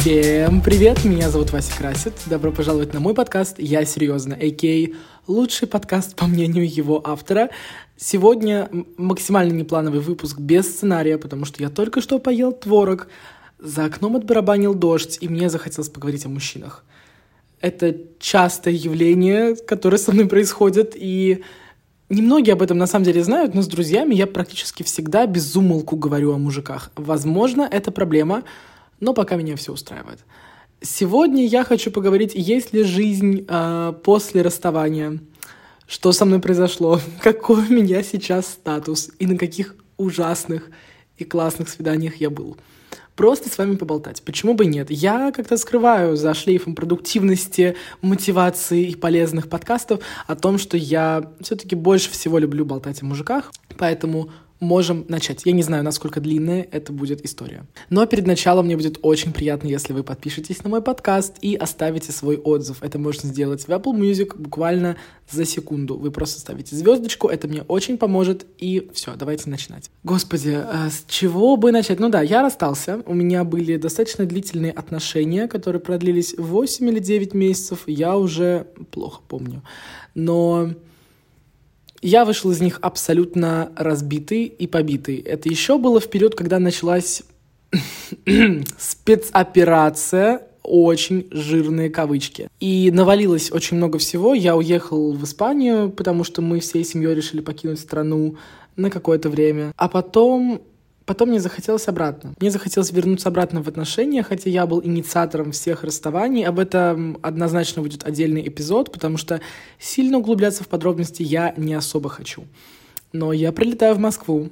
Всем 0.00 0.60
привет, 0.60 1.04
меня 1.04 1.28
зовут 1.28 1.50
Вася 1.50 1.76
Красит. 1.76 2.12
Добро 2.26 2.52
пожаловать 2.52 2.94
на 2.94 3.00
мой 3.00 3.14
подкаст 3.14 3.56
«Я 3.58 3.84
серьезно», 3.84 4.36
а.к.а. 4.36 4.94
лучший 5.26 5.66
подкаст, 5.66 6.14
по 6.14 6.26
мнению 6.26 6.72
его 6.72 7.02
автора. 7.04 7.50
Сегодня 7.96 8.70
максимально 8.96 9.52
неплановый 9.52 9.98
выпуск 9.98 10.38
без 10.38 10.70
сценария, 10.70 11.18
потому 11.18 11.44
что 11.44 11.60
я 11.60 11.68
только 11.68 12.00
что 12.00 12.20
поел 12.20 12.52
творог, 12.52 13.08
за 13.58 13.86
окном 13.86 14.14
отбарабанил 14.14 14.72
дождь, 14.72 15.18
и 15.20 15.28
мне 15.28 15.50
захотелось 15.50 15.88
поговорить 15.88 16.24
о 16.26 16.28
мужчинах. 16.28 16.84
Это 17.60 17.92
частое 18.20 18.74
явление, 18.74 19.56
которое 19.56 19.98
со 19.98 20.12
мной 20.12 20.28
происходит, 20.28 20.92
и 20.94 21.42
Немногие 22.10 22.54
об 22.54 22.62
этом 22.62 22.78
на 22.78 22.86
самом 22.86 23.04
деле 23.04 23.22
знают, 23.22 23.54
но 23.54 23.60
с 23.60 23.66
друзьями 23.66 24.14
я 24.14 24.26
практически 24.26 24.82
всегда 24.82 25.26
без 25.26 25.54
умолку 25.54 25.94
говорю 25.94 26.32
о 26.32 26.38
мужиках. 26.38 26.90
Возможно, 26.96 27.68
это 27.70 27.90
проблема, 27.90 28.44
но 29.00 29.14
пока 29.14 29.36
меня 29.36 29.56
все 29.56 29.72
устраивает. 29.72 30.20
Сегодня 30.80 31.44
я 31.46 31.64
хочу 31.64 31.90
поговорить, 31.90 32.32
есть 32.34 32.72
ли 32.72 32.84
жизнь 32.84 33.44
э, 33.48 33.92
после 34.04 34.42
расставания, 34.42 35.18
что 35.86 36.12
со 36.12 36.24
мной 36.24 36.40
произошло, 36.40 37.00
какой 37.22 37.66
у 37.66 37.72
меня 37.72 38.02
сейчас 38.02 38.46
статус 38.46 39.10
и 39.18 39.26
на 39.26 39.36
каких 39.36 39.74
ужасных 39.96 40.70
и 41.16 41.24
классных 41.24 41.68
свиданиях 41.68 42.16
я 42.16 42.30
был 42.30 42.56
просто 43.18 43.50
с 43.50 43.58
вами 43.58 43.74
поболтать. 43.74 44.22
Почему 44.22 44.54
бы 44.54 44.64
нет? 44.64 44.92
Я 44.92 45.32
как-то 45.32 45.56
скрываю 45.56 46.16
за 46.16 46.34
шлейфом 46.34 46.76
продуктивности, 46.76 47.74
мотивации 48.00 48.90
и 48.90 48.94
полезных 48.94 49.48
подкастов 49.48 50.00
о 50.28 50.36
том, 50.36 50.56
что 50.56 50.76
я 50.76 51.32
все-таки 51.40 51.74
больше 51.74 52.12
всего 52.12 52.38
люблю 52.38 52.64
болтать 52.64 53.02
о 53.02 53.06
мужиках, 53.06 53.52
поэтому 53.76 54.30
можем 54.60 55.04
начать. 55.08 55.42
Я 55.44 55.52
не 55.52 55.62
знаю, 55.62 55.84
насколько 55.84 56.20
длинная 56.20 56.66
это 56.70 56.92
будет 56.92 57.24
история. 57.24 57.66
Но 57.90 58.06
перед 58.06 58.26
началом 58.26 58.66
мне 58.66 58.76
будет 58.76 58.98
очень 59.02 59.32
приятно, 59.32 59.68
если 59.68 59.92
вы 59.92 60.02
подпишетесь 60.02 60.64
на 60.64 60.70
мой 60.70 60.82
подкаст 60.82 61.36
и 61.40 61.54
оставите 61.54 62.12
свой 62.12 62.36
отзыв. 62.36 62.82
Это 62.82 62.98
можно 62.98 63.28
сделать 63.28 63.62
в 63.62 63.68
Apple 63.68 63.94
Music 63.94 64.36
буквально 64.36 64.96
за 65.30 65.44
секунду. 65.44 65.96
Вы 65.96 66.10
просто 66.10 66.40
ставите 66.40 66.74
звездочку, 66.74 67.28
это 67.28 67.48
мне 67.48 67.62
очень 67.62 67.98
поможет. 67.98 68.46
И 68.58 68.90
все, 68.94 69.14
давайте 69.14 69.50
начинать. 69.50 69.90
Господи, 70.02 70.58
а 70.60 70.88
с 70.90 71.04
чего 71.06 71.56
бы 71.56 71.70
начать? 71.70 72.00
Ну 72.00 72.08
да, 72.08 72.22
я 72.22 72.42
расстался. 72.42 73.02
У 73.06 73.14
меня 73.14 73.44
были 73.44 73.76
достаточно 73.76 74.24
длительные 74.24 74.72
отношения, 74.72 75.46
которые 75.46 75.80
продлились 75.80 76.34
8 76.36 76.88
или 76.88 76.98
9 76.98 77.34
месяцев. 77.34 77.84
Я 77.86 78.16
уже 78.16 78.66
плохо 78.90 79.20
помню. 79.28 79.62
Но 80.14 80.70
я 82.02 82.24
вышел 82.24 82.50
из 82.50 82.60
них 82.60 82.78
абсолютно 82.82 83.72
разбитый 83.76 84.44
и 84.44 84.66
побитый. 84.66 85.16
Это 85.16 85.48
еще 85.48 85.78
было 85.78 86.00
в 86.00 86.08
период, 86.08 86.34
когда 86.34 86.58
началась 86.58 87.22
спецоперация, 88.78 90.42
очень 90.62 91.26
жирные 91.30 91.90
кавычки. 91.90 92.48
И 92.60 92.90
навалилось 92.92 93.50
очень 93.50 93.78
много 93.78 93.98
всего. 93.98 94.34
Я 94.34 94.56
уехал 94.56 95.12
в 95.12 95.24
Испанию, 95.24 95.90
потому 95.90 96.24
что 96.24 96.42
мы 96.42 96.60
всей 96.60 96.84
семьей 96.84 97.14
решили 97.14 97.40
покинуть 97.40 97.80
страну 97.80 98.36
на 98.76 98.90
какое-то 98.90 99.30
время. 99.30 99.72
А 99.76 99.88
потом 99.88 100.62
Потом 101.08 101.30
мне 101.30 101.40
захотелось 101.40 101.88
обратно. 101.88 102.34
Мне 102.38 102.50
захотелось 102.50 102.92
вернуться 102.92 103.30
обратно 103.30 103.62
в 103.62 103.68
отношения, 103.68 104.22
хотя 104.22 104.50
я 104.50 104.66
был 104.66 104.82
инициатором 104.84 105.52
всех 105.52 105.82
расставаний. 105.82 106.44
Об 106.44 106.58
этом 106.58 107.16
однозначно 107.22 107.80
будет 107.80 108.04
отдельный 108.06 108.46
эпизод, 108.46 108.92
потому 108.92 109.16
что 109.16 109.40
сильно 109.78 110.18
углубляться 110.18 110.64
в 110.64 110.68
подробности 110.68 111.22
я 111.22 111.54
не 111.56 111.72
особо 111.72 112.10
хочу. 112.10 112.44
Но 113.14 113.32
я 113.32 113.52
прилетаю 113.52 113.94
в 113.94 113.98
Москву. 113.98 114.50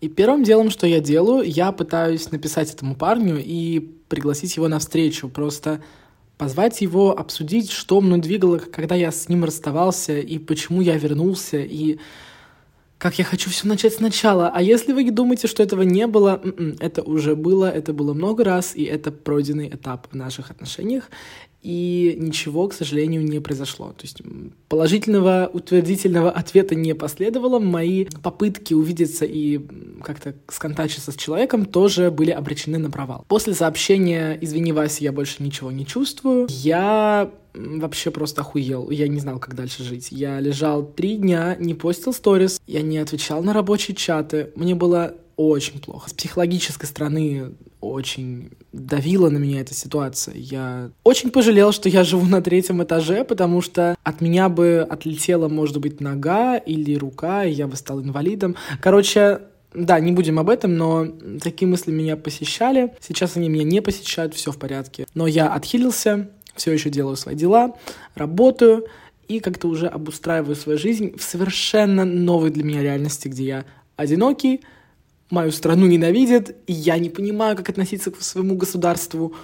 И 0.00 0.08
первым 0.08 0.42
делом, 0.42 0.70
что 0.70 0.88
я 0.88 0.98
делаю, 0.98 1.48
я 1.48 1.70
пытаюсь 1.70 2.32
написать 2.32 2.74
этому 2.74 2.96
парню 2.96 3.40
и 3.40 3.78
пригласить 4.08 4.56
его 4.56 4.66
на 4.66 4.80
встречу. 4.80 5.28
Просто 5.28 5.80
позвать 6.36 6.80
его, 6.80 7.16
обсудить, 7.16 7.70
что 7.70 8.00
мной 8.00 8.18
двигало, 8.18 8.58
когда 8.58 8.96
я 8.96 9.12
с 9.12 9.28
ним 9.28 9.44
расставался, 9.44 10.18
и 10.18 10.38
почему 10.38 10.80
я 10.80 10.98
вернулся, 10.98 11.58
и 11.58 12.00
как 13.00 13.18
я 13.18 13.24
хочу 13.24 13.48
все 13.48 13.66
начать 13.66 13.94
сначала. 13.94 14.52
А 14.54 14.60
если 14.60 14.92
вы 14.92 15.10
думаете, 15.10 15.48
что 15.48 15.62
этого 15.62 15.82
не 15.82 16.06
было, 16.06 16.38
м-м, 16.44 16.76
это 16.80 17.02
уже 17.02 17.34
было, 17.34 17.64
это 17.64 17.94
было 17.94 18.12
много 18.12 18.44
раз, 18.44 18.76
и 18.76 18.84
это 18.84 19.10
пройденный 19.10 19.68
этап 19.68 20.06
в 20.12 20.14
наших 20.14 20.50
отношениях 20.50 21.04
и 21.62 22.16
ничего, 22.18 22.68
к 22.68 22.74
сожалению, 22.74 23.22
не 23.22 23.38
произошло. 23.40 23.88
То 23.88 24.02
есть 24.04 24.18
положительного, 24.68 25.50
утвердительного 25.52 26.30
ответа 26.30 26.74
не 26.74 26.94
последовало. 26.94 27.58
Мои 27.58 28.06
попытки 28.22 28.72
увидеться 28.72 29.24
и 29.26 29.60
как-то 30.02 30.34
сконтачиться 30.48 31.12
с 31.12 31.16
человеком 31.16 31.66
тоже 31.66 32.10
были 32.10 32.30
обречены 32.30 32.78
на 32.78 32.90
провал. 32.90 33.24
После 33.28 33.54
сообщения 33.54 34.38
«Извини, 34.40 34.72
Вася, 34.72 35.04
я 35.04 35.12
больше 35.12 35.42
ничего 35.42 35.70
не 35.70 35.86
чувствую», 35.86 36.46
я 36.48 37.30
вообще 37.54 38.10
просто 38.10 38.40
охуел. 38.42 38.90
Я 38.90 39.08
не 39.08 39.20
знал, 39.20 39.38
как 39.38 39.54
дальше 39.54 39.82
жить. 39.82 40.08
Я 40.10 40.40
лежал 40.40 40.84
три 40.84 41.16
дня, 41.16 41.56
не 41.58 41.74
постил 41.74 42.12
сторис, 42.12 42.60
я 42.66 42.82
не 42.82 42.98
отвечал 42.98 43.42
на 43.42 43.52
рабочие 43.52 43.94
чаты. 43.96 44.50
Мне 44.54 44.74
было 44.74 45.14
очень 45.48 45.80
плохо. 45.80 46.10
С 46.10 46.12
психологической 46.12 46.86
стороны 46.86 47.52
очень 47.80 48.50
давила 48.72 49.30
на 49.30 49.38
меня 49.38 49.62
эта 49.62 49.72
ситуация. 49.72 50.34
Я 50.36 50.90
очень 51.02 51.30
пожалел, 51.30 51.72
что 51.72 51.88
я 51.88 52.04
живу 52.04 52.26
на 52.26 52.42
третьем 52.42 52.82
этаже, 52.82 53.24
потому 53.24 53.62
что 53.62 53.96
от 54.02 54.20
меня 54.20 54.50
бы 54.50 54.86
отлетела, 54.88 55.48
может 55.48 55.78
быть, 55.78 55.98
нога 56.02 56.58
или 56.58 56.94
рука, 56.94 57.44
и 57.46 57.52
я 57.52 57.66
бы 57.66 57.76
стал 57.76 58.02
инвалидом. 58.02 58.54
Короче, 58.82 59.40
да, 59.72 59.98
не 59.98 60.12
будем 60.12 60.38
об 60.38 60.50
этом, 60.50 60.76
но 60.76 61.06
такие 61.42 61.66
мысли 61.66 61.90
меня 61.90 62.18
посещали. 62.18 62.92
Сейчас 63.00 63.38
они 63.38 63.48
меня 63.48 63.64
не 63.64 63.80
посещают, 63.80 64.34
все 64.34 64.52
в 64.52 64.58
порядке. 64.58 65.06
Но 65.14 65.26
я 65.26 65.54
отхилился, 65.54 66.28
все 66.54 66.70
еще 66.70 66.90
делаю 66.90 67.16
свои 67.16 67.34
дела, 67.34 67.76
работаю 68.14 68.84
и 69.26 69.40
как-то 69.40 69.68
уже 69.68 69.86
обустраиваю 69.86 70.54
свою 70.54 70.78
жизнь 70.78 71.16
в 71.16 71.22
совершенно 71.22 72.04
новой 72.04 72.50
для 72.50 72.62
меня 72.62 72.82
реальности, 72.82 73.28
где 73.28 73.44
я 73.44 73.64
одинокий, 73.96 74.60
мою 75.30 75.52
страну 75.52 75.86
ненавидят, 75.86 76.50
и 76.66 76.72
я 76.72 76.98
не 76.98 77.08
понимаю, 77.10 77.56
как 77.56 77.68
относиться 77.68 78.10
к 78.10 78.20
своему 78.22 78.56
государству. 78.56 79.34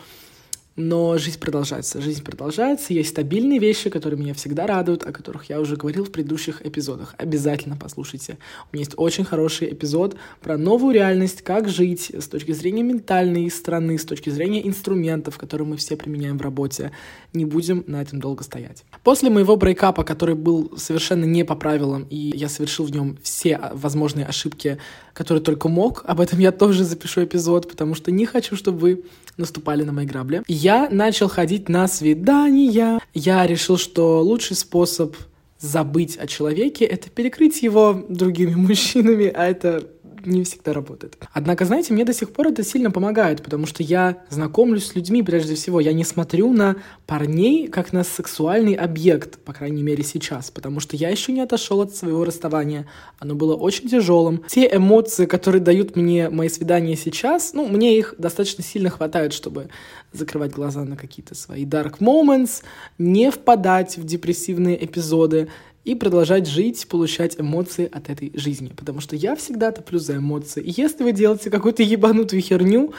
Но 0.77 1.17
жизнь 1.17 1.41
продолжается, 1.41 2.03
жизнь 2.03 2.23
продолжается. 2.23 2.93
Есть 2.93 3.09
стабильные 3.11 3.59
вещи, 3.59 3.89
которые 3.89 4.21
меня 4.21 4.35
всегда 4.35 4.67
радуют, 4.67 5.07
о 5.07 5.13
которых 5.13 5.49
я 5.49 5.59
уже 5.59 5.77
говорил 5.77 6.05
в 6.05 6.13
предыдущих 6.13 6.65
эпизодах. 6.65 7.15
Обязательно 7.17 7.79
послушайте. 7.81 8.37
У 8.71 8.77
меня 8.77 8.85
есть 8.85 8.93
очень 8.99 9.25
хороший 9.25 9.73
эпизод 9.73 10.17
про 10.43 10.59
новую 10.59 10.95
реальность, 10.95 11.41
как 11.41 11.71
жить 11.71 12.13
с 12.15 12.29
точки 12.29 12.53
зрения 12.53 12.83
ментальной 12.83 13.51
страны, 13.51 13.99
с 13.99 14.05
точки 14.05 14.29
зрения 14.29 14.67
инструментов, 14.69 15.39
которые 15.39 15.67
мы 15.67 15.79
все 15.79 15.97
применяем 15.97 16.37
в 16.37 16.43
работе. 16.43 16.93
Не 17.33 17.47
будем 17.47 17.83
на 17.87 18.03
этом 18.03 18.21
долго 18.21 18.45
стоять. 18.45 18.85
После 19.03 19.31
моего 19.31 19.57
брейкапа, 19.57 20.05
который 20.05 20.35
был 20.35 20.75
совершенно 20.77 21.25
не 21.25 21.45
по 21.45 21.55
правилам, 21.55 22.07
и 22.11 22.33
я 22.37 22.51
совершил 22.51 22.85
в 22.85 22.91
нем 22.91 23.17
все 23.23 23.59
возможные 23.73 24.27
ошибки, 24.27 24.77
которые 25.15 25.43
только 25.43 25.69
мог, 25.69 26.05
об 26.07 26.21
этом 26.21 26.39
я 26.39 26.53
тоже 26.53 26.85
запишу 26.85 27.25
эпизод, 27.25 27.67
потому 27.67 27.95
что 27.95 28.11
не 28.11 28.27
хочу, 28.27 28.57
чтобы 28.57 28.79
вы 28.79 29.05
наступали 29.39 29.83
на 29.83 29.93
мои 29.93 30.05
грабли. 30.07 30.43
Я 30.67 30.89
начал 30.91 31.29
ходить 31.29 31.69
на 31.69 31.87
свидания. 31.87 32.99
Я 33.15 33.47
решил, 33.47 33.79
что 33.79 34.21
лучший 34.21 34.57
способ 34.57 35.15
забыть 35.61 36.17
о 36.17 36.27
человеке— 36.27 36.85
это 36.87 37.09
перекрыть 37.09 37.63
его 37.63 38.05
другими 38.09 38.55
мужчинами, 38.57 39.27
а 39.33 39.47
это 39.47 39.87
не 40.27 40.45
всегда 40.45 40.73
работает. 40.73 41.17
Однако, 41.33 41.65
знаете, 41.65 41.93
мне 41.93 42.05
до 42.05 42.13
сих 42.13 42.33
пор 42.33 42.49
это 42.49 42.63
сильно 42.63 42.91
помогает, 42.91 43.43
потому 43.43 43.67
что 43.67 43.83
я 43.83 44.23
знакомлюсь 44.29 44.87
с 44.87 44.95
людьми 44.95 45.23
прежде 45.23 45.55
всего. 45.55 45.81
Я 45.81 45.93
не 45.93 46.05
смотрю 46.05 46.53
на 46.53 46.77
парней 47.07 47.69
как 47.69 47.93
на 47.93 48.05
сексуальный 48.05 48.75
объект, 48.75 49.39
по 49.39 49.53
крайней 49.53 49.83
мере 49.83 50.03
сейчас, 50.03 50.51
потому 50.51 50.81
что 50.81 50.97
я 50.97 51.09
еще 51.11 51.33
не 51.33 51.41
отошел 51.41 51.81
от 51.81 51.95
своего 51.95 52.25
расставания. 52.25 52.87
Оно 53.19 53.35
было 53.35 53.55
очень 53.55 53.89
тяжелым. 53.89 54.45
Те 54.49 54.69
эмоции, 54.73 55.27
которые 55.27 55.63
дают 55.63 55.97
мне 55.97 56.29
мои 56.31 56.49
свидания 56.49 56.97
сейчас, 56.97 57.53
ну, 57.53 57.67
мне 57.67 57.99
их 57.99 58.15
достаточно 58.19 58.63
сильно 58.63 58.91
хватает, 58.91 59.33
чтобы 59.33 59.69
закрывать 60.13 60.53
глаза 60.53 60.85
на 60.85 60.97
какие-то 60.97 61.35
свои 61.35 61.65
dark 61.65 61.99
moments, 61.99 62.63
не 62.99 63.31
впадать 63.31 63.97
в 63.97 64.05
депрессивные 64.05 64.83
эпизоды 64.85 65.49
и 65.87 65.95
продолжать 65.95 66.49
жить, 66.49 66.89
получать 66.89 67.39
эмоции 67.39 67.89
от 67.91 68.11
этой 68.11 68.33
жизни. 68.35 68.73
Потому 68.77 69.01
что 69.01 69.15
я 69.15 69.37
всегда 69.37 69.71
топлю 69.71 70.01
за 70.01 70.17
эмоции. 70.17 70.61
И 70.61 70.75
если 70.77 71.05
вы 71.05 71.13
делаете 71.13 71.49
какую-то 71.49 71.85
ебанутую 71.85 72.43
херню, 72.43 72.93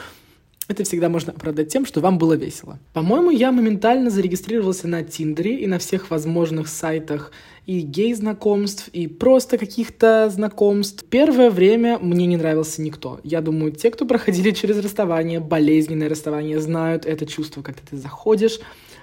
это 0.68 0.84
всегда 0.84 1.10
можно 1.10 1.32
оправдать 1.32 1.68
тем, 1.68 1.84
что 1.84 2.00
вам 2.00 2.16
было 2.16 2.32
весело. 2.32 2.78
По-моему, 2.94 3.30
я 3.30 3.52
моментально 3.52 4.08
зарегистрировался 4.08 4.88
на 4.88 5.02
Тиндере 5.02 5.60
и 5.60 5.66
на 5.66 5.78
всех 5.78 6.10
возможных 6.10 6.68
сайтах 6.68 7.30
и 7.66 7.80
гей-знакомств, 7.80 8.88
и 8.88 9.06
просто 9.06 9.58
каких-то 9.58 10.30
знакомств. 10.30 11.04
Первое 11.10 11.50
время 11.50 11.98
мне 11.98 12.26
не 12.26 12.38
нравился 12.38 12.80
никто. 12.80 13.20
Я 13.22 13.42
думаю, 13.42 13.72
те, 13.72 13.90
кто 13.90 14.06
проходили 14.06 14.50
через 14.50 14.82
расставание, 14.82 15.40
болезненное 15.40 16.08
расставание, 16.08 16.58
знают 16.58 17.04
это 17.04 17.26
чувство, 17.26 17.60
когда 17.60 17.80
ты 17.88 17.98
заходишь 17.98 18.60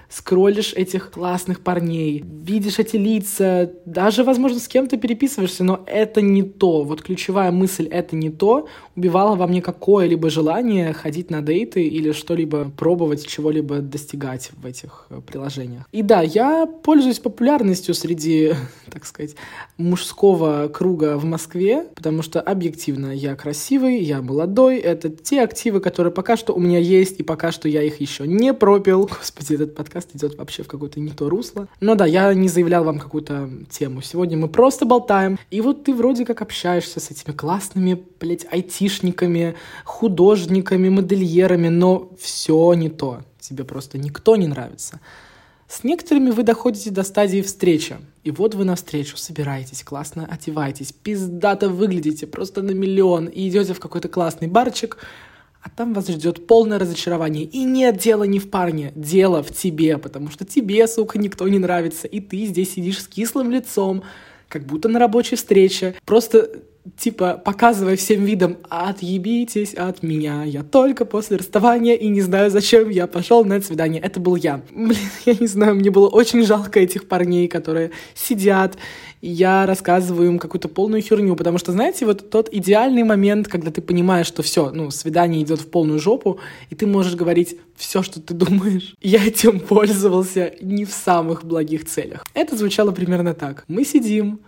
скроллишь 0.08 0.72
этих 0.72 1.10
классных 1.10 1.60
парней, 1.60 2.24
видишь 2.24 2.78
эти 2.78 2.96
лица, 2.96 3.72
даже, 3.84 4.24
возможно, 4.24 4.58
с 4.58 4.68
кем-то 4.68 4.96
переписываешься, 4.96 5.64
но 5.64 5.82
это 5.86 6.20
не 6.20 6.42
то. 6.42 6.82
Вот 6.84 7.02
ключевая 7.02 7.50
мысль 7.50 7.86
«это 7.86 8.16
не 8.16 8.30
то» 8.30 8.68
убивала 8.96 9.36
во 9.36 9.46
мне 9.46 9.60
какое-либо 9.60 10.30
желание 10.30 10.92
ходить 10.92 11.30
на 11.30 11.42
дейты 11.42 11.82
или 11.82 12.12
что-либо 12.12 12.70
пробовать, 12.76 13.26
чего-либо 13.26 13.80
достигать 13.80 14.50
в 14.56 14.64
этих 14.64 15.06
э, 15.10 15.20
приложениях. 15.20 15.84
И 15.92 16.02
да, 16.02 16.22
я 16.22 16.66
пользуюсь 16.66 17.18
популярностью 17.18 17.94
среди, 17.94 18.54
так 18.90 19.04
сказать, 19.04 19.36
мужского 19.76 20.68
круга 20.68 21.18
в 21.18 21.24
Москве, 21.24 21.86
потому 21.94 22.22
что 22.22 22.40
объективно 22.40 23.14
я 23.14 23.36
красивый, 23.36 23.98
я 23.98 24.22
молодой, 24.22 24.78
это 24.78 25.10
те 25.10 25.42
активы, 25.42 25.80
которые 25.80 26.12
пока 26.12 26.36
что 26.36 26.54
у 26.54 26.60
меня 26.60 26.78
есть, 26.78 27.20
и 27.20 27.22
пока 27.22 27.52
что 27.52 27.68
я 27.68 27.82
их 27.82 28.00
еще 28.00 28.26
не 28.26 28.54
пропил. 28.54 29.10
Господи, 29.18 29.54
этот 29.54 29.74
подкаст 29.74 29.95
идет 30.14 30.36
вообще 30.36 30.62
в 30.62 30.68
какое-то 30.68 31.00
не 31.00 31.10
то 31.10 31.28
русло. 31.28 31.68
Но 31.80 31.94
да, 31.94 32.06
я 32.06 32.32
не 32.34 32.48
заявлял 32.48 32.84
вам 32.84 32.98
какую-то 32.98 33.48
тему. 33.70 34.02
Сегодня 34.02 34.36
мы 34.36 34.48
просто 34.48 34.84
болтаем. 34.84 35.38
И 35.50 35.60
вот 35.60 35.84
ты 35.84 35.94
вроде 35.94 36.24
как 36.24 36.42
общаешься 36.42 37.00
с 37.00 37.10
этими 37.10 37.34
классными, 37.34 38.02
блядь, 38.20 38.46
айтишниками, 38.50 39.54
художниками, 39.84 40.88
модельерами, 40.88 41.68
но 41.68 42.10
все 42.20 42.74
не 42.74 42.88
то. 42.88 43.22
Тебе 43.40 43.64
просто 43.64 43.98
никто 43.98 44.36
не 44.36 44.46
нравится. 44.46 45.00
С 45.68 45.82
некоторыми 45.82 46.30
вы 46.30 46.44
доходите 46.44 46.90
до 46.90 47.02
стадии 47.02 47.42
встречи. 47.42 47.96
И 48.22 48.30
вот 48.30 48.54
вы 48.54 48.64
на 48.64 48.76
встречу 48.76 49.16
собираетесь, 49.16 49.82
классно 49.82 50.26
одеваетесь, 50.26 50.92
пиздато 50.92 51.68
выглядите, 51.68 52.26
просто 52.26 52.62
на 52.62 52.70
миллион, 52.70 53.26
и 53.26 53.48
идете 53.48 53.74
в 53.74 53.80
какой-то 53.80 54.08
классный 54.08 54.48
барчик, 54.48 54.98
а 55.66 55.70
там 55.70 55.94
вас 55.94 56.06
ждет 56.06 56.46
полное 56.46 56.78
разочарование. 56.78 57.42
И 57.42 57.64
нет 57.64 57.96
дела 57.98 58.22
не 58.22 58.38
в 58.38 58.50
парне, 58.50 58.92
дело 58.94 59.42
в 59.42 59.52
тебе, 59.52 59.98
потому 59.98 60.30
что 60.30 60.44
тебе, 60.44 60.86
сука, 60.86 61.18
никто 61.18 61.48
не 61.48 61.58
нравится, 61.58 62.06
и 62.06 62.20
ты 62.20 62.46
здесь 62.46 62.74
сидишь 62.74 63.02
с 63.02 63.08
кислым 63.08 63.50
лицом, 63.50 64.04
как 64.48 64.64
будто 64.64 64.88
на 64.88 65.00
рабочей 65.00 65.34
встрече. 65.34 65.96
Просто 66.04 66.62
типа, 66.96 67.40
показывая 67.44 67.96
всем 67.96 68.24
видом, 68.24 68.58
отъебитесь 68.68 69.74
от 69.74 70.02
меня, 70.02 70.44
я 70.44 70.62
только 70.62 71.04
после 71.04 71.36
расставания 71.36 71.94
и 71.94 72.08
не 72.08 72.20
знаю, 72.20 72.50
зачем 72.50 72.88
я 72.88 73.06
пошел 73.06 73.44
на 73.44 73.54
это 73.54 73.66
свидание. 73.66 74.00
Это 74.00 74.20
был 74.20 74.36
я. 74.36 74.62
Блин, 74.70 74.96
я 75.26 75.34
не 75.38 75.46
знаю, 75.46 75.74
мне 75.74 75.90
было 75.90 76.08
очень 76.08 76.44
жалко 76.44 76.80
этих 76.80 77.08
парней, 77.08 77.48
которые 77.48 77.90
сидят, 78.14 78.76
я 79.22 79.66
рассказываю 79.66 80.28
им 80.28 80.38
какую-то 80.38 80.68
полную 80.68 81.02
херню, 81.02 81.34
потому 81.36 81.58
что, 81.58 81.72
знаете, 81.72 82.06
вот 82.06 82.30
тот 82.30 82.48
идеальный 82.52 83.02
момент, 83.02 83.48
когда 83.48 83.70
ты 83.70 83.80
понимаешь, 83.80 84.26
что 84.26 84.42
все, 84.42 84.70
ну, 84.70 84.90
свидание 84.90 85.42
идет 85.42 85.60
в 85.60 85.68
полную 85.68 85.98
жопу, 85.98 86.38
и 86.70 86.74
ты 86.74 86.86
можешь 86.86 87.14
говорить 87.14 87.56
все, 87.76 88.02
что 88.02 88.20
ты 88.20 88.34
думаешь. 88.34 88.94
Я 89.00 89.24
этим 89.24 89.58
пользовался 89.60 90.54
не 90.60 90.84
в 90.84 90.92
самых 90.92 91.44
благих 91.44 91.86
целях. 91.86 92.24
Это 92.34 92.56
звучало 92.56 92.92
примерно 92.92 93.34
так. 93.34 93.64
Мы 93.68 93.84
сидим, 93.84 94.40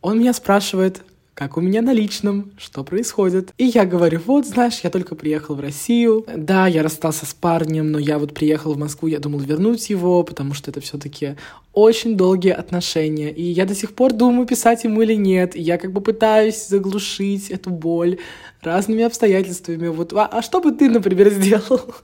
он 0.00 0.18
меня 0.18 0.32
спрашивает, 0.32 1.02
как 1.40 1.56
у 1.56 1.62
меня 1.62 1.80
на 1.80 1.94
личном, 1.94 2.52
что 2.58 2.84
происходит. 2.84 3.54
И 3.56 3.64
я 3.64 3.86
говорю, 3.86 4.20
вот, 4.26 4.46
знаешь, 4.46 4.80
я 4.84 4.90
только 4.90 5.14
приехал 5.14 5.54
в 5.54 5.60
Россию. 5.60 6.26
Да, 6.36 6.66
я 6.66 6.82
расстался 6.82 7.24
с 7.24 7.32
парнем, 7.32 7.90
но 7.90 7.98
я 7.98 8.18
вот 8.18 8.34
приехал 8.34 8.74
в 8.74 8.76
Москву, 8.76 9.08
я 9.08 9.20
думал 9.20 9.38
вернуть 9.38 9.88
его, 9.88 10.22
потому 10.22 10.52
что 10.52 10.70
это 10.70 10.82
все-таки 10.82 11.36
очень 11.72 12.14
долгие 12.14 12.52
отношения. 12.52 13.30
И 13.30 13.42
я 13.42 13.64
до 13.64 13.74
сих 13.74 13.94
пор 13.94 14.12
думаю, 14.12 14.46
писать 14.46 14.84
ему 14.84 15.00
или 15.00 15.14
нет. 15.14 15.56
И 15.56 15.62
я 15.62 15.78
как 15.78 15.92
бы 15.92 16.02
пытаюсь 16.02 16.66
заглушить 16.66 17.48
эту 17.48 17.70
боль 17.70 18.18
разными 18.60 19.02
обстоятельствами. 19.02 19.88
Вот, 19.88 20.12
а, 20.12 20.26
а 20.26 20.42
что 20.42 20.60
бы 20.60 20.72
ты, 20.72 20.90
например, 20.90 21.30
сделал? 21.30 21.94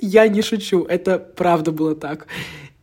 Я 0.00 0.28
не 0.28 0.40
шучу, 0.40 0.84
это 0.84 1.18
правда 1.18 1.72
было 1.72 1.96
так 1.96 2.28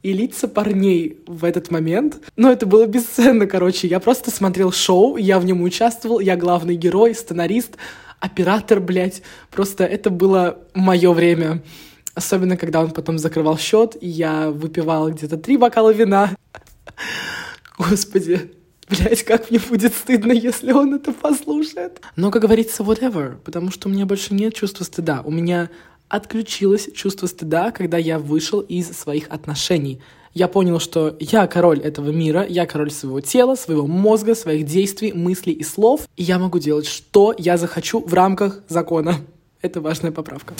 и 0.03 0.13
лица 0.13 0.47
парней 0.47 1.19
в 1.27 1.45
этот 1.45 1.71
момент. 1.71 2.19
Но 2.35 2.51
это 2.51 2.65
было 2.65 2.85
бесценно, 2.85 3.45
короче. 3.45 3.87
Я 3.87 3.99
просто 3.99 4.31
смотрел 4.31 4.71
шоу, 4.71 5.17
я 5.17 5.39
в 5.39 5.45
нем 5.45 5.61
участвовал, 5.61 6.19
я 6.19 6.35
главный 6.35 6.75
герой, 6.75 7.13
сценарист, 7.13 7.77
оператор, 8.19 8.79
блядь. 8.79 9.21
Просто 9.49 9.83
это 9.85 10.09
было 10.09 10.59
мое 10.73 11.11
время. 11.13 11.61
Особенно, 12.13 12.57
когда 12.57 12.81
он 12.81 12.91
потом 12.91 13.17
закрывал 13.17 13.57
счет, 13.57 13.95
и 14.01 14.07
я 14.07 14.49
выпивала 14.49 15.11
где-то 15.11 15.37
три 15.37 15.57
бокала 15.57 15.91
вина. 15.93 16.31
Господи, 17.77 18.51
блять, 18.89 19.23
как 19.23 19.49
мне 19.49 19.59
будет 19.59 19.93
стыдно, 19.93 20.33
если 20.33 20.73
он 20.73 20.93
это 20.93 21.13
послушает. 21.13 22.01
Но, 22.15 22.31
как 22.31 22.41
говорится, 22.41 22.83
whatever, 22.83 23.37
потому 23.37 23.71
что 23.71 23.87
у 23.87 23.91
меня 23.91 24.05
больше 24.05 24.33
нет 24.33 24.53
чувства 24.53 24.83
стыда. 24.83 25.21
У 25.23 25.31
меня 25.31 25.69
отключилось 26.11 26.89
чувство 26.93 27.27
стыда, 27.27 27.71
когда 27.71 27.97
я 27.97 28.19
вышел 28.19 28.59
из 28.59 28.91
своих 28.91 29.29
отношений. 29.29 30.01
Я 30.33 30.47
понял, 30.47 30.79
что 30.79 31.15
я 31.19 31.47
король 31.47 31.79
этого 31.79 32.09
мира, 32.09 32.45
я 32.47 32.65
король 32.65 32.91
своего 32.91 33.21
тела, 33.21 33.55
своего 33.55 33.87
мозга, 33.87 34.35
своих 34.35 34.65
действий, 34.65 35.13
мыслей 35.13 35.53
и 35.53 35.63
слов, 35.63 36.01
и 36.17 36.23
я 36.23 36.37
могу 36.37 36.59
делать, 36.59 36.85
что 36.85 37.33
я 37.37 37.57
захочу 37.57 38.01
в 38.05 38.13
рамках 38.13 38.61
закона. 38.67 39.15
Это 39.61 39.79
важная 39.79 40.11
поправка. 40.11 40.53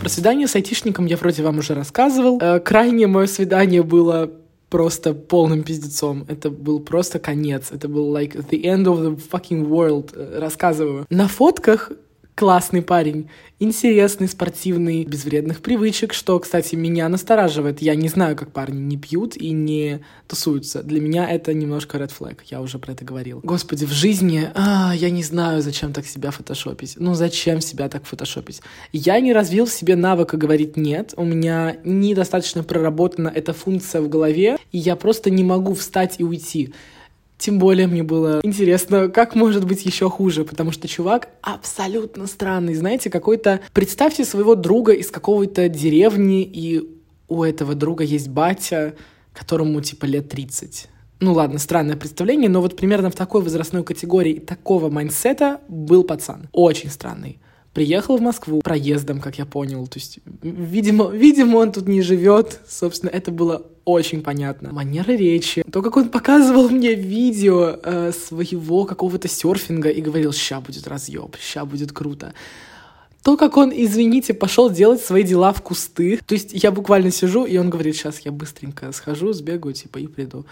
Про 0.00 0.08
свидание 0.08 0.48
с 0.48 0.54
айтишником 0.56 1.06
я 1.06 1.16
вроде 1.16 1.42
вам 1.42 1.58
уже 1.58 1.74
рассказывал. 1.74 2.38
Э, 2.40 2.60
крайнее 2.60 3.06
мое 3.06 3.26
свидание 3.26 3.82
было 3.82 4.30
просто 4.68 5.14
полным 5.14 5.62
пиздецом. 5.62 6.24
Это 6.28 6.50
был 6.50 6.80
просто 6.80 7.18
конец. 7.18 7.70
Это 7.70 7.88
был 7.88 8.16
like 8.16 8.34
the 8.50 8.62
end 8.62 8.84
of 8.84 9.00
the 9.00 9.20
fucking 9.30 9.68
world. 9.68 10.10
Э, 10.14 10.38
рассказываю. 10.38 11.06
На 11.10 11.28
фотках 11.28 11.90
классный 12.36 12.82
парень, 12.82 13.30
интересный, 13.58 14.28
спортивный, 14.28 15.04
без 15.04 15.24
вредных 15.24 15.62
привычек, 15.62 16.12
что, 16.12 16.38
кстати, 16.38 16.74
меня 16.74 17.08
настораживает. 17.08 17.80
Я 17.80 17.94
не 17.94 18.08
знаю, 18.08 18.36
как 18.36 18.52
парни 18.52 18.78
не 18.78 18.98
пьют 18.98 19.36
и 19.36 19.52
не 19.52 20.00
тусуются. 20.28 20.82
Для 20.82 21.00
меня 21.00 21.28
это 21.28 21.54
немножко 21.54 21.96
red 21.96 22.12
flag, 22.16 22.40
я 22.50 22.60
уже 22.60 22.78
про 22.78 22.92
это 22.92 23.06
говорил. 23.06 23.40
Господи, 23.42 23.86
в 23.86 23.90
жизни 23.90 24.50
а, 24.54 24.92
я 24.94 25.08
не 25.08 25.22
знаю, 25.22 25.62
зачем 25.62 25.94
так 25.94 26.06
себя 26.06 26.30
фотошопить. 26.30 26.96
Ну, 26.98 27.14
зачем 27.14 27.62
себя 27.62 27.88
так 27.88 28.04
фотошопить? 28.04 28.60
Я 28.92 29.18
не 29.18 29.32
развил 29.32 29.64
в 29.64 29.72
себе 29.72 29.96
навыка 29.96 30.36
говорить 30.36 30.76
«нет», 30.76 31.14
у 31.16 31.24
меня 31.24 31.78
недостаточно 31.84 32.62
проработана 32.62 33.32
эта 33.34 33.54
функция 33.54 34.02
в 34.02 34.10
голове, 34.10 34.58
и 34.72 34.78
я 34.78 34.94
просто 34.94 35.30
не 35.30 35.42
могу 35.42 35.72
встать 35.72 36.16
и 36.18 36.24
уйти. 36.24 36.74
Тем 37.38 37.58
более 37.58 37.86
мне 37.86 38.02
было 38.02 38.40
интересно, 38.42 39.08
как 39.08 39.34
может 39.34 39.66
быть 39.66 39.84
еще 39.84 40.08
хуже, 40.08 40.44
потому 40.44 40.72
что 40.72 40.88
чувак 40.88 41.28
абсолютно 41.42 42.26
странный. 42.26 42.74
Знаете, 42.74 43.10
какой-то... 43.10 43.60
Представьте 43.72 44.24
своего 44.24 44.54
друга 44.54 44.92
из 44.92 45.10
какой-то 45.10 45.68
деревни, 45.68 46.42
и 46.42 46.88
у 47.28 47.42
этого 47.42 47.74
друга 47.74 48.04
есть 48.04 48.28
батя, 48.28 48.94
которому 49.32 49.80
типа 49.80 50.06
лет 50.06 50.28
30. 50.28 50.88
Ну 51.20 51.32
ладно, 51.32 51.58
странное 51.58 51.96
представление, 51.96 52.48
но 52.48 52.60
вот 52.60 52.76
примерно 52.76 53.10
в 53.10 53.14
такой 53.14 53.42
возрастной 53.42 53.84
категории 53.84 54.38
такого 54.38 54.88
майнсета 54.90 55.60
был 55.68 56.04
пацан. 56.04 56.48
Очень 56.52 56.90
странный 56.90 57.38
приехал 57.76 58.16
в 58.16 58.22
Москву 58.22 58.62
проездом, 58.62 59.20
как 59.20 59.36
я 59.36 59.44
понял. 59.44 59.86
То 59.86 59.98
есть, 59.98 60.20
видимо, 60.42 61.10
видимо, 61.10 61.58
он 61.58 61.72
тут 61.72 61.86
не 61.88 62.00
живет. 62.00 62.58
Собственно, 62.66 63.10
это 63.10 63.30
было 63.30 63.66
очень 63.84 64.22
понятно. 64.22 64.72
Манера 64.72 65.12
речи, 65.12 65.62
то, 65.70 65.82
как 65.82 65.98
он 65.98 66.08
показывал 66.08 66.70
мне 66.70 66.94
видео 66.94 67.76
э, 67.82 68.12
своего 68.12 68.86
какого-то 68.86 69.28
серфинга 69.28 69.90
и 69.90 70.00
говорил, 70.00 70.32
ща 70.32 70.60
будет 70.60 70.88
разъеб, 70.88 71.36
ща 71.38 71.66
будет 71.66 71.92
круто. 71.92 72.32
То, 73.22 73.36
как 73.36 73.58
он, 73.58 73.70
извините, 73.74 74.32
пошел 74.32 74.70
делать 74.70 75.02
свои 75.02 75.22
дела 75.22 75.52
в 75.52 75.60
кусты. 75.60 76.18
То 76.24 76.34
есть 76.34 76.52
я 76.54 76.70
буквально 76.70 77.10
сижу, 77.10 77.44
и 77.44 77.58
он 77.58 77.68
говорит, 77.68 77.94
сейчас 77.94 78.20
я 78.20 78.32
быстренько 78.32 78.90
схожу, 78.92 79.34
сбегаю, 79.34 79.74
типа, 79.74 79.98
и 79.98 80.06
приду. 80.06 80.46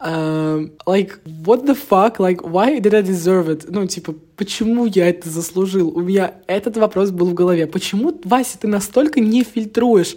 Um, 0.00 0.72
like, 0.86 1.18
what 1.44 1.66
the 1.66 1.74
fuck? 1.74 2.18
Like, 2.18 2.42
why 2.42 2.78
did 2.78 2.94
I 2.94 3.02
deserve 3.02 3.48
it? 3.48 3.66
Ну, 3.68 3.86
типа, 3.86 4.14
почему 4.36 4.86
я 4.86 5.08
это 5.08 5.28
заслужил? 5.28 5.96
У 5.96 6.00
меня 6.00 6.34
этот 6.46 6.76
вопрос 6.76 7.10
был 7.10 7.30
в 7.30 7.34
голове. 7.34 7.66
Почему, 7.66 8.20
Вася, 8.24 8.58
ты 8.58 8.68
настолько 8.68 9.20
не 9.20 9.44
фильтруешь? 9.44 10.16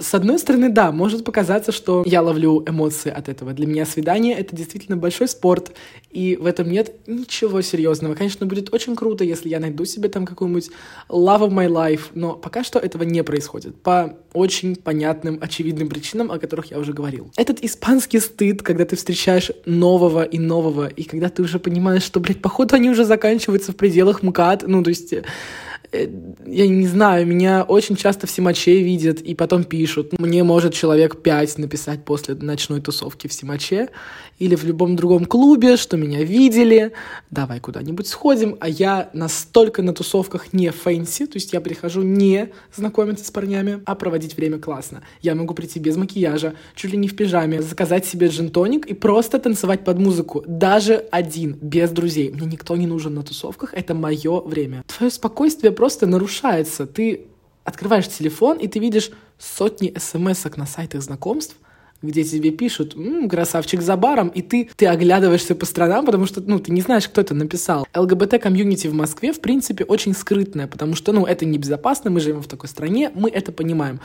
С 0.00 0.14
одной 0.14 0.38
стороны, 0.38 0.70
да, 0.70 0.92
может 0.92 1.24
показаться, 1.24 1.72
что 1.72 2.02
я 2.06 2.22
ловлю 2.22 2.64
эмоции 2.66 3.10
от 3.10 3.28
этого. 3.28 3.52
Для 3.52 3.66
меня 3.66 3.84
свидание— 3.84 4.34
это 4.38 4.56
действительно 4.56 4.96
большой 4.96 5.28
спорт, 5.28 5.72
и 6.10 6.36
в 6.40 6.46
этом 6.46 6.70
нет 6.70 7.06
ничего 7.06 7.60
серьезного. 7.60 8.14
Конечно, 8.14 8.46
будет 8.46 8.72
очень 8.72 8.96
круто, 8.96 9.24
если 9.24 9.50
я 9.50 9.60
найду 9.60 9.84
себе 9.84 10.08
там 10.08 10.24
какую-нибудь 10.24 10.70
love 11.10 11.40
of 11.40 11.50
my 11.50 11.68
life, 11.68 12.04
но 12.14 12.32
пока 12.32 12.64
что 12.64 12.78
этого 12.78 13.02
не 13.02 13.22
происходит 13.22 13.82
по 13.82 14.16
очень 14.32 14.74
понятным, 14.74 15.38
очевидным 15.40 15.88
причинам, 15.88 16.32
о 16.32 16.38
которых 16.38 16.70
я 16.70 16.78
уже 16.78 16.94
говорил. 16.94 17.30
Этот 17.36 17.62
испанский 17.62 18.20
стыд, 18.20 18.62
когда 18.62 18.86
ты 18.86 18.96
встречаешь 18.96 19.50
нового 19.66 20.22
и 20.22 20.38
нового, 20.38 20.86
и 20.88 21.02
когда 21.02 21.28
ты 21.28 21.42
уже 21.42 21.58
понимаешь, 21.58 22.04
что, 22.04 22.20
блядь, 22.20 22.40
походу 22.40 22.74
они 22.74 22.88
уже 22.88 23.04
заканчиваются 23.04 23.72
в 23.72 23.76
пределах 23.76 24.22
МКАД, 24.22 24.64
ну, 24.66 24.82
то 24.82 24.88
есть 24.88 25.12
Э, 25.12 25.22
я 25.92 26.68
не 26.68 26.86
знаю, 26.86 27.26
меня 27.26 27.64
очень 27.64 27.96
часто 27.96 28.26
в 28.26 28.30
Симаче 28.30 28.80
видят 28.80 29.20
и 29.20 29.34
потом 29.34 29.64
пишут. 29.64 30.18
Мне 30.18 30.44
может 30.44 30.72
человек 30.72 31.20
пять 31.20 31.58
написать 31.58 32.04
после 32.04 32.34
ночной 32.34 32.80
тусовки 32.80 33.26
в 33.26 33.32
Симаче 33.32 33.88
или 34.38 34.54
в 34.54 34.64
любом 34.64 34.96
другом 34.96 35.24
клубе, 35.26 35.76
что 35.76 35.96
меня 35.96 36.22
видели, 36.22 36.92
давай 37.30 37.60
куда-нибудь 37.60 38.06
сходим, 38.06 38.56
а 38.60 38.68
я 38.68 39.10
настолько 39.12 39.82
на 39.82 39.92
тусовках 39.92 40.52
не 40.52 40.70
fancy, 40.70 41.26
то 41.26 41.36
есть 41.36 41.52
я 41.52 41.60
прихожу 41.60 42.02
не 42.02 42.50
знакомиться 42.74 43.24
с 43.24 43.30
парнями, 43.30 43.82
а 43.84 43.94
проводить 43.94 44.36
время 44.36 44.58
классно. 44.58 45.02
Я 45.22 45.34
могу 45.34 45.54
прийти 45.54 45.80
без 45.80 45.96
макияжа, 45.96 46.54
чуть 46.74 46.92
ли 46.92 46.98
не 46.98 47.08
в 47.08 47.16
пижаме, 47.16 47.62
заказать 47.62 48.06
себе 48.06 48.28
джин-тоник 48.28 48.86
и 48.86 48.94
просто 48.94 49.38
танцевать 49.38 49.84
под 49.84 49.98
музыку, 49.98 50.44
даже 50.46 51.04
один, 51.10 51.58
без 51.60 51.90
друзей. 51.90 52.30
Мне 52.30 52.46
никто 52.46 52.76
не 52.76 52.86
нужен 52.86 53.14
на 53.14 53.22
тусовках, 53.22 53.74
это 53.74 53.94
мое 53.94 54.40
время. 54.40 54.84
Твое 54.86 55.10
спокойствие 55.10 55.69
просто 55.72 56.06
нарушается. 56.06 56.86
Ты 56.86 57.26
открываешь 57.64 58.08
телефон, 58.08 58.58
и 58.58 58.68
ты 58.68 58.78
видишь 58.78 59.10
сотни 59.38 59.94
смс 59.98 60.44
на 60.56 60.66
сайтах 60.66 61.02
знакомств, 61.02 61.56
где 62.02 62.24
тебе 62.24 62.50
пишут 62.50 62.94
«М, 62.96 63.28
«красавчик 63.28 63.82
за 63.82 63.96
баром», 63.96 64.28
и 64.28 64.42
ты, 64.42 64.70
ты 64.76 64.86
оглядываешься 64.86 65.54
по 65.54 65.66
сторонам, 65.66 66.06
потому 66.06 66.26
что, 66.26 66.40
ну, 66.40 66.58
ты 66.58 66.72
не 66.72 66.80
знаешь, 66.80 67.08
кто 67.08 67.20
это 67.20 67.34
написал. 67.34 67.86
ЛГБТ-комьюнити 67.94 68.86
в 68.88 68.94
Москве, 68.94 69.32
в 69.32 69.40
принципе, 69.40 69.84
очень 69.84 70.14
скрытное, 70.14 70.66
потому 70.66 70.94
что, 70.94 71.12
ну, 71.12 71.26
это 71.26 71.44
небезопасно, 71.44 72.10
мы 72.10 72.20
живем 72.20 72.42
в 72.42 72.48
такой 72.48 72.68
стране, 72.68 73.10
мы 73.14 73.30
это 73.30 73.52
понимаем. 73.52 74.00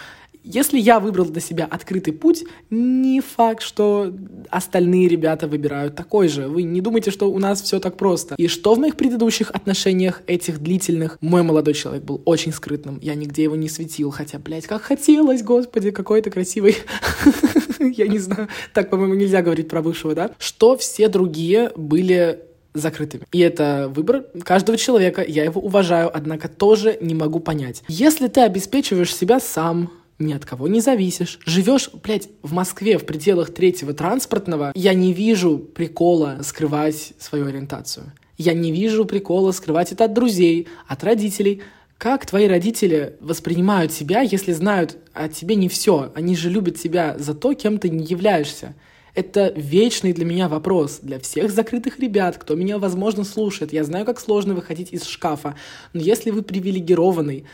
Если 0.47 0.77
я 0.77 0.99
выбрал 0.99 1.25
для 1.25 1.41
себя 1.41 1.65
открытый 1.65 2.13
путь, 2.13 2.43
не 2.69 3.19
факт, 3.19 3.63
что 3.63 4.13
остальные 4.51 5.07
ребята 5.07 5.47
выбирают 5.47 5.95
такой 5.95 6.27
же. 6.27 6.47
Вы 6.47 6.61
не 6.61 6.81
думайте, 6.81 7.09
что 7.09 7.31
у 7.31 7.39
нас 7.39 7.63
все 7.63 7.79
так 7.79 7.97
просто. 7.97 8.35
И 8.37 8.47
что 8.47 8.75
в 8.75 8.79
моих 8.79 8.95
предыдущих 8.95 9.49
отношениях, 9.49 10.21
этих 10.27 10.59
длительных, 10.59 11.17
мой 11.19 11.41
молодой 11.41 11.73
человек 11.73 12.03
был 12.03 12.21
очень 12.25 12.53
скрытным. 12.53 12.99
Я 13.01 13.15
нигде 13.15 13.41
его 13.41 13.55
не 13.55 13.67
светил, 13.67 14.11
хотя, 14.11 14.37
блядь, 14.37 14.67
как 14.67 14.83
хотелось, 14.83 15.41
господи, 15.41 15.89
какой 15.89 16.21
то 16.21 16.29
красивый. 16.29 16.77
Я 17.79 18.07
не 18.07 18.19
знаю, 18.19 18.47
так, 18.73 18.89
по-моему, 18.89 19.15
нельзя 19.15 19.41
говорить 19.41 19.67
про 19.67 19.81
бывшего, 19.81 20.15
да? 20.15 20.31
Что 20.39 20.77
все 20.77 21.07
другие 21.09 21.71
были 21.75 22.39
закрытыми. 22.73 23.23
И 23.31 23.39
это 23.39 23.91
выбор 23.93 24.25
каждого 24.43 24.77
человека, 24.77 25.23
я 25.25 25.43
его 25.43 25.61
уважаю, 25.61 26.11
однако 26.13 26.49
тоже 26.49 26.97
не 27.01 27.15
могу 27.15 27.39
понять. 27.39 27.83
Если 27.87 28.27
ты 28.27 28.41
обеспечиваешь 28.41 29.15
себя 29.15 29.39
сам, 29.39 29.91
ни 30.19 30.33
от 30.33 30.45
кого 30.45 30.67
не 30.67 30.81
зависишь. 30.81 31.39
Живешь, 31.45 31.89
блядь, 32.03 32.29
в 32.41 32.53
Москве 32.53 32.97
в 32.97 33.05
пределах 33.05 33.53
третьего 33.53 33.93
транспортного, 33.93 34.71
я 34.75 34.93
не 34.93 35.13
вижу 35.13 35.57
прикола 35.57 36.39
скрывать 36.43 37.13
свою 37.19 37.47
ориентацию. 37.47 38.13
Я 38.37 38.53
не 38.53 38.71
вижу 38.71 39.05
прикола 39.05 39.51
скрывать 39.51 39.91
это 39.91 40.05
от 40.05 40.13
друзей, 40.13 40.67
от 40.87 41.03
родителей. 41.03 41.61
Как 41.97 42.25
твои 42.25 42.47
родители 42.47 43.15
воспринимают 43.21 43.91
тебя, 43.91 44.21
если 44.21 44.51
знают 44.51 44.97
о 45.13 45.29
тебе 45.29 45.55
не 45.55 45.69
все? 45.69 46.11
Они 46.13 46.35
же 46.35 46.49
любят 46.49 46.77
тебя 46.77 47.17
за 47.17 47.33
то, 47.33 47.53
кем 47.53 47.77
ты 47.77 47.89
не 47.89 48.03
являешься. 48.03 48.75
Это 49.13 49.53
вечный 49.55 50.11
для 50.11 50.25
меня 50.25 50.49
вопрос, 50.49 50.99
для 51.01 51.19
всех 51.19 51.49
закрытых 51.49 51.99
ребят, 51.99 52.37
кто 52.37 52.55
меня, 52.55 52.79
возможно, 52.79 53.23
слушает. 53.23 53.71
Я 53.71 53.85
знаю, 53.85 54.05
как 54.05 54.19
сложно 54.19 54.53
выходить 54.53 54.91
из 54.91 55.05
шкафа, 55.05 55.55
но 55.93 56.01
если 56.01 56.31
вы 56.31 56.41
привилегированный, 56.41 57.45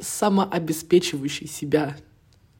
самообеспечивающий 0.00 1.46
себя 1.46 1.96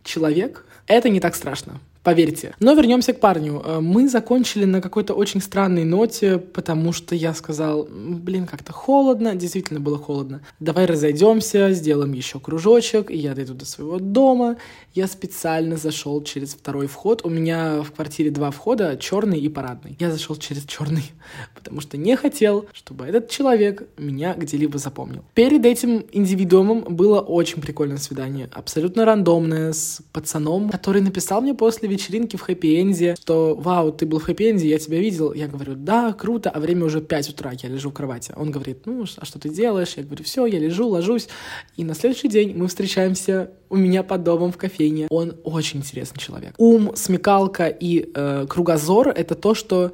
человек, 0.05 0.67
это 0.87 1.09
не 1.09 1.19
так 1.19 1.35
страшно. 1.35 1.81
Поверьте. 2.04 2.54
Но 2.61 2.75
вернемся 2.75 3.14
к 3.14 3.20
парню. 3.20 3.62
Э, 3.64 3.80
мы 3.80 4.08
закончили 4.08 4.66
на 4.66 4.82
какой-то 4.82 5.14
очень 5.14 5.40
странной 5.40 5.84
ноте, 5.84 6.38
потому 6.38 6.92
что 6.92 7.14
я 7.14 7.32
сказал, 7.32 7.88
блин, 7.90 8.46
как-то 8.46 8.73
холодно, 8.75 9.34
действительно 9.34 9.80
было 9.80 9.99
холодно. 9.99 10.42
Давай 10.61 10.84
разойдемся, 10.84 11.73
сделаем 11.73 12.12
еще 12.12 12.38
кружочек, 12.40 13.11
и 13.11 13.16
я 13.16 13.34
дойду 13.34 13.54
до 13.54 13.64
своего 13.64 13.99
дома. 13.99 14.58
Я 14.92 15.06
специально 15.06 15.78
зашел 15.78 16.23
через 16.23 16.54
второй 16.54 16.88
вход. 16.88 17.23
У 17.25 17.30
меня 17.30 17.82
в 17.82 17.90
квартире 17.92 18.30
два 18.30 18.50
входа, 18.50 18.99
черный 18.99 19.40
и 19.40 19.49
парадный. 19.49 19.96
Я 19.99 20.11
зашел 20.11 20.37
через 20.37 20.64
черный, 20.66 21.11
потому 21.54 21.80
что 21.80 21.96
не 21.96 22.16
хотел, 22.16 22.66
чтобы 22.75 23.06
этот 23.06 23.30
человек 23.30 23.88
меня 23.96 24.34
где-либо 24.34 24.76
запомнил. 24.76 25.25
Перед 25.32 25.64
этим 25.64 26.04
индивидуумом 26.12 26.82
было 26.94 27.20
очень 27.20 27.62
прикольное 27.62 27.96
свидание, 27.96 28.50
абсолютно 28.52 29.06
рандомное, 29.06 29.73
с 29.73 30.02
пацаном, 30.12 30.68
который 30.68 31.00
написал 31.00 31.40
мне 31.40 31.54
после 31.54 31.88
вечеринки 31.94 32.36
в 32.36 32.42
хэппи-энде, 32.42 33.16
что 33.20 33.54
«Вау, 33.54 33.92
ты 33.92 34.06
был 34.06 34.18
в 34.18 34.28
хэппи-энде, 34.28 34.68
я 34.68 34.78
тебя 34.78 34.98
видел». 34.98 35.32
Я 35.32 35.48
говорю 35.48 35.74
«Да, 35.74 36.12
круто», 36.12 36.50
а 36.50 36.60
время 36.60 36.84
уже 36.84 37.00
5 37.00 37.30
утра, 37.30 37.52
я 37.62 37.68
лежу 37.68 37.90
в 37.90 37.94
кровати. 37.94 38.32
Он 38.36 38.50
говорит 38.50 38.86
«Ну, 38.86 39.04
а 39.16 39.24
что 39.24 39.38
ты 39.38 39.48
делаешь?» 39.48 39.94
Я 39.96 40.02
говорю 40.02 40.24
«Все, 40.24 40.46
я 40.46 40.58
лежу, 40.58 40.88
ложусь». 40.88 41.28
И 41.76 41.84
на 41.84 41.94
следующий 41.94 42.28
день 42.28 42.54
мы 42.56 42.68
встречаемся 42.68 43.50
у 43.70 43.76
меня 43.76 44.02
под 44.02 44.22
домом 44.22 44.52
в 44.52 44.56
кофейне. 44.56 45.06
Он 45.10 45.34
очень 45.42 45.80
интересный 45.80 46.18
человек. 46.18 46.54
Ум, 46.58 46.92
смекалка 46.94 47.66
и 47.66 48.10
э, 48.14 48.46
кругозор— 48.48 49.08
это 49.16 49.34
то, 49.34 49.54
что 49.54 49.92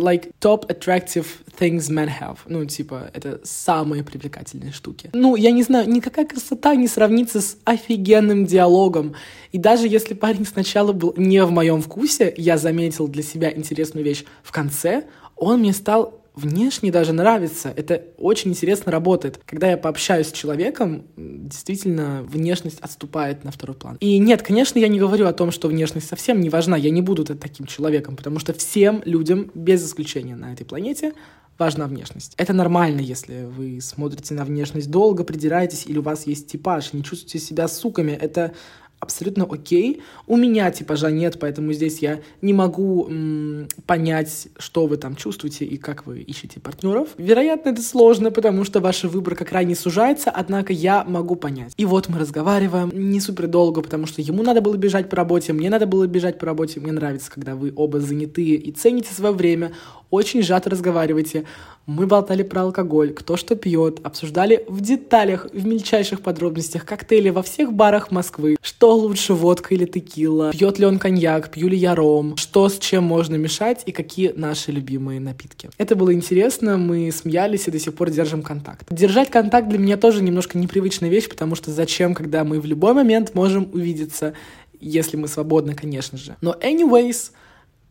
like 0.00 0.32
top 0.40 0.66
attractive 0.68 1.26
things 1.58 1.88
men 1.88 2.08
have. 2.08 2.38
Ну, 2.46 2.64
типа, 2.64 3.10
это 3.12 3.40
самые 3.44 4.02
привлекательные 4.02 4.72
штуки. 4.72 5.10
Ну, 5.12 5.36
я 5.36 5.50
не 5.50 5.62
знаю, 5.62 5.88
никакая 5.88 6.26
красота 6.26 6.74
не 6.74 6.88
сравнится 6.88 7.40
с 7.40 7.56
офигенным 7.64 8.46
диалогом. 8.46 9.14
И 9.52 9.58
даже 9.58 9.86
если 9.88 10.14
парень 10.14 10.46
сначала 10.46 10.92
был 10.92 11.14
не 11.16 11.44
в 11.44 11.50
моем 11.50 11.82
вкусе, 11.82 12.32
я 12.36 12.58
заметил 12.58 13.08
для 13.08 13.22
себя 13.22 13.52
интересную 13.52 14.04
вещь 14.04 14.24
в 14.42 14.52
конце, 14.52 15.04
он 15.36 15.60
мне 15.60 15.72
стал 15.72 16.19
внешне 16.34 16.90
даже 16.90 17.12
нравится. 17.12 17.72
Это 17.76 18.02
очень 18.18 18.50
интересно 18.50 18.92
работает. 18.92 19.40
Когда 19.46 19.70
я 19.70 19.76
пообщаюсь 19.76 20.28
с 20.28 20.32
человеком, 20.32 21.04
действительно, 21.16 22.22
внешность 22.22 22.80
отступает 22.80 23.44
на 23.44 23.50
второй 23.50 23.76
план. 23.76 23.96
И 24.00 24.18
нет, 24.18 24.42
конечно, 24.42 24.78
я 24.78 24.88
не 24.88 24.98
говорю 24.98 25.26
о 25.26 25.32
том, 25.32 25.50
что 25.50 25.68
внешность 25.68 26.08
совсем 26.08 26.40
не 26.40 26.50
важна. 26.50 26.76
Я 26.76 26.90
не 26.90 27.02
буду 27.02 27.24
таким 27.24 27.66
человеком, 27.66 28.16
потому 28.16 28.38
что 28.38 28.52
всем 28.52 29.02
людям, 29.04 29.50
без 29.54 29.84
исключения 29.84 30.36
на 30.36 30.52
этой 30.52 30.64
планете, 30.64 31.12
важна 31.58 31.86
внешность. 31.86 32.32
Это 32.38 32.54
нормально, 32.54 33.00
если 33.00 33.44
вы 33.44 33.80
смотрите 33.82 34.32
на 34.34 34.44
внешность 34.44 34.90
долго, 34.90 35.24
придираетесь, 35.24 35.86
или 35.86 35.98
у 35.98 36.02
вас 36.02 36.26
есть 36.26 36.48
типаж, 36.48 36.92
не 36.94 37.04
чувствуете 37.04 37.38
себя 37.38 37.68
суками. 37.68 38.12
Это 38.12 38.54
абсолютно 39.00 39.44
окей. 39.44 40.02
У 40.26 40.36
меня 40.36 40.70
типажа 40.70 41.10
нет, 41.10 41.38
поэтому 41.40 41.72
здесь 41.72 41.98
я 42.00 42.20
не 42.42 42.52
могу 42.52 43.08
м, 43.08 43.66
понять, 43.86 44.48
что 44.58 44.86
вы 44.86 44.98
там 44.98 45.16
чувствуете 45.16 45.64
и 45.64 45.76
как 45.78 46.06
вы 46.06 46.20
ищете 46.20 46.60
партнеров. 46.60 47.08
Вероятно, 47.16 47.70
это 47.70 47.82
сложно, 47.82 48.30
потому 48.30 48.64
что 48.64 48.80
ваша 48.80 49.08
выборка 49.08 49.44
крайне 49.44 49.74
сужается, 49.74 50.30
однако 50.30 50.72
я 50.72 51.04
могу 51.04 51.34
понять. 51.34 51.72
И 51.76 51.86
вот 51.86 52.08
мы 52.08 52.18
разговариваем 52.18 52.90
не 52.92 53.20
супер 53.20 53.48
долго, 53.48 53.80
потому 53.82 54.06
что 54.06 54.20
ему 54.20 54.42
надо 54.42 54.60
было 54.60 54.76
бежать 54.76 55.08
по 55.08 55.16
работе, 55.16 55.52
мне 55.52 55.70
надо 55.70 55.86
было 55.86 56.06
бежать 56.06 56.38
по 56.38 56.46
работе. 56.46 56.78
Мне 56.80 56.92
нравится, 56.92 57.30
когда 57.30 57.56
вы 57.56 57.72
оба 57.74 58.00
занятые 58.00 58.56
и 58.56 58.70
цените 58.70 59.12
свое 59.14 59.32
время, 59.32 59.72
очень 60.10 60.42
сжато 60.42 60.70
разговариваете. 60.70 61.44
Мы 61.86 62.06
болтали 62.06 62.42
про 62.42 62.62
алкоголь, 62.62 63.12
кто 63.12 63.36
что 63.36 63.56
пьет, 63.56 64.00
обсуждали 64.04 64.64
в 64.68 64.80
деталях, 64.80 65.46
в 65.52 65.66
мельчайших 65.66 66.20
подробностях 66.20 66.84
коктейли 66.84 67.30
во 67.30 67.42
всех 67.42 67.72
барах 67.72 68.10
Москвы. 68.10 68.56
Что 68.62 68.94
лучше, 68.94 69.34
водка 69.34 69.74
или 69.74 69.86
текила, 69.86 70.52
пьет 70.52 70.78
ли 70.78 70.86
он 70.86 70.98
коньяк, 70.98 71.50
пью 71.50 71.68
ли 71.68 71.76
я 71.76 71.94
ром, 71.94 72.36
что 72.36 72.68
с 72.68 72.78
чем 72.78 73.04
можно 73.04 73.36
мешать 73.36 73.82
и 73.86 73.92
какие 73.92 74.32
наши 74.36 74.70
любимые 74.70 75.20
напитки. 75.20 75.70
Это 75.78 75.96
было 75.96 76.12
интересно, 76.12 76.76
мы 76.76 77.10
смеялись 77.10 77.66
и 77.66 77.70
до 77.70 77.78
сих 77.78 77.94
пор 77.94 78.10
держим 78.10 78.42
контакт. 78.42 78.86
Держать 78.90 79.30
контакт 79.30 79.68
для 79.68 79.78
меня 79.78 79.96
тоже 79.96 80.22
немножко 80.22 80.58
непривычная 80.58 81.08
вещь, 81.08 81.28
потому 81.28 81.54
что 81.54 81.70
зачем, 81.70 82.14
когда 82.14 82.44
мы 82.44 82.60
в 82.60 82.66
любой 82.66 82.92
момент 82.92 83.34
можем 83.34 83.68
увидеться, 83.72 84.34
если 84.80 85.16
мы 85.16 85.28
свободны, 85.28 85.74
конечно 85.74 86.18
же. 86.18 86.36
Но 86.40 86.52
anyways, 86.52 87.32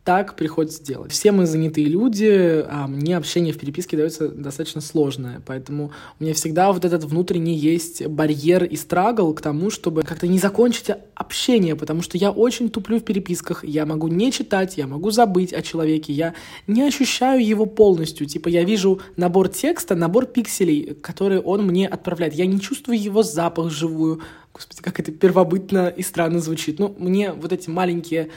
так 0.04 0.34
приходится 0.34 0.82
делать. 0.82 1.12
Все 1.12 1.30
мы 1.30 1.46
занятые 1.46 1.86
люди, 1.86 2.64
а 2.68 2.86
мне 2.86 3.16
общение 3.16 3.52
в 3.52 3.58
переписке 3.58 3.96
дается 3.96 4.28
достаточно 4.28 4.80
сложное, 4.80 5.42
поэтому 5.44 5.92
у 6.18 6.24
меня 6.24 6.32
всегда 6.34 6.72
вот 6.72 6.84
этот 6.84 7.04
внутренний 7.04 7.54
есть 7.54 8.06
барьер 8.06 8.64
и 8.64 8.76
страгл 8.76 9.34
к 9.34 9.42
тому, 9.42 9.70
чтобы 9.70 10.02
как-то 10.02 10.26
не 10.26 10.38
закончить 10.38 10.90
общение, 11.14 11.76
потому 11.76 12.00
что 12.00 12.16
я 12.16 12.30
очень 12.30 12.70
туплю 12.70 12.98
в 12.98 13.04
переписках, 13.04 13.62
я 13.62 13.84
могу 13.84 14.08
не 14.08 14.32
читать, 14.32 14.78
я 14.78 14.86
могу 14.86 15.10
забыть 15.10 15.52
о 15.52 15.60
человеке, 15.60 16.12
я 16.12 16.34
не 16.66 16.82
ощущаю 16.82 17.46
его 17.46 17.66
полностью, 17.66 18.26
типа 18.26 18.48
я 18.48 18.64
вижу 18.64 19.00
набор 19.16 19.48
текста, 19.48 19.94
набор 19.94 20.26
пикселей, 20.26 20.94
которые 20.94 21.40
он 21.40 21.66
мне 21.66 21.86
отправляет, 21.86 22.34
я 22.34 22.46
не 22.46 22.58
чувствую 22.58 22.98
его 22.98 23.22
запах 23.22 23.70
живую, 23.70 24.22
господи, 24.54 24.80
как 24.80 24.98
это 24.98 25.12
первобытно 25.12 25.88
и 25.88 26.02
странно 26.02 26.40
звучит, 26.40 26.78
ну, 26.78 26.94
мне 26.98 27.32
вот 27.32 27.52
эти 27.52 27.68
маленькие 27.68 28.30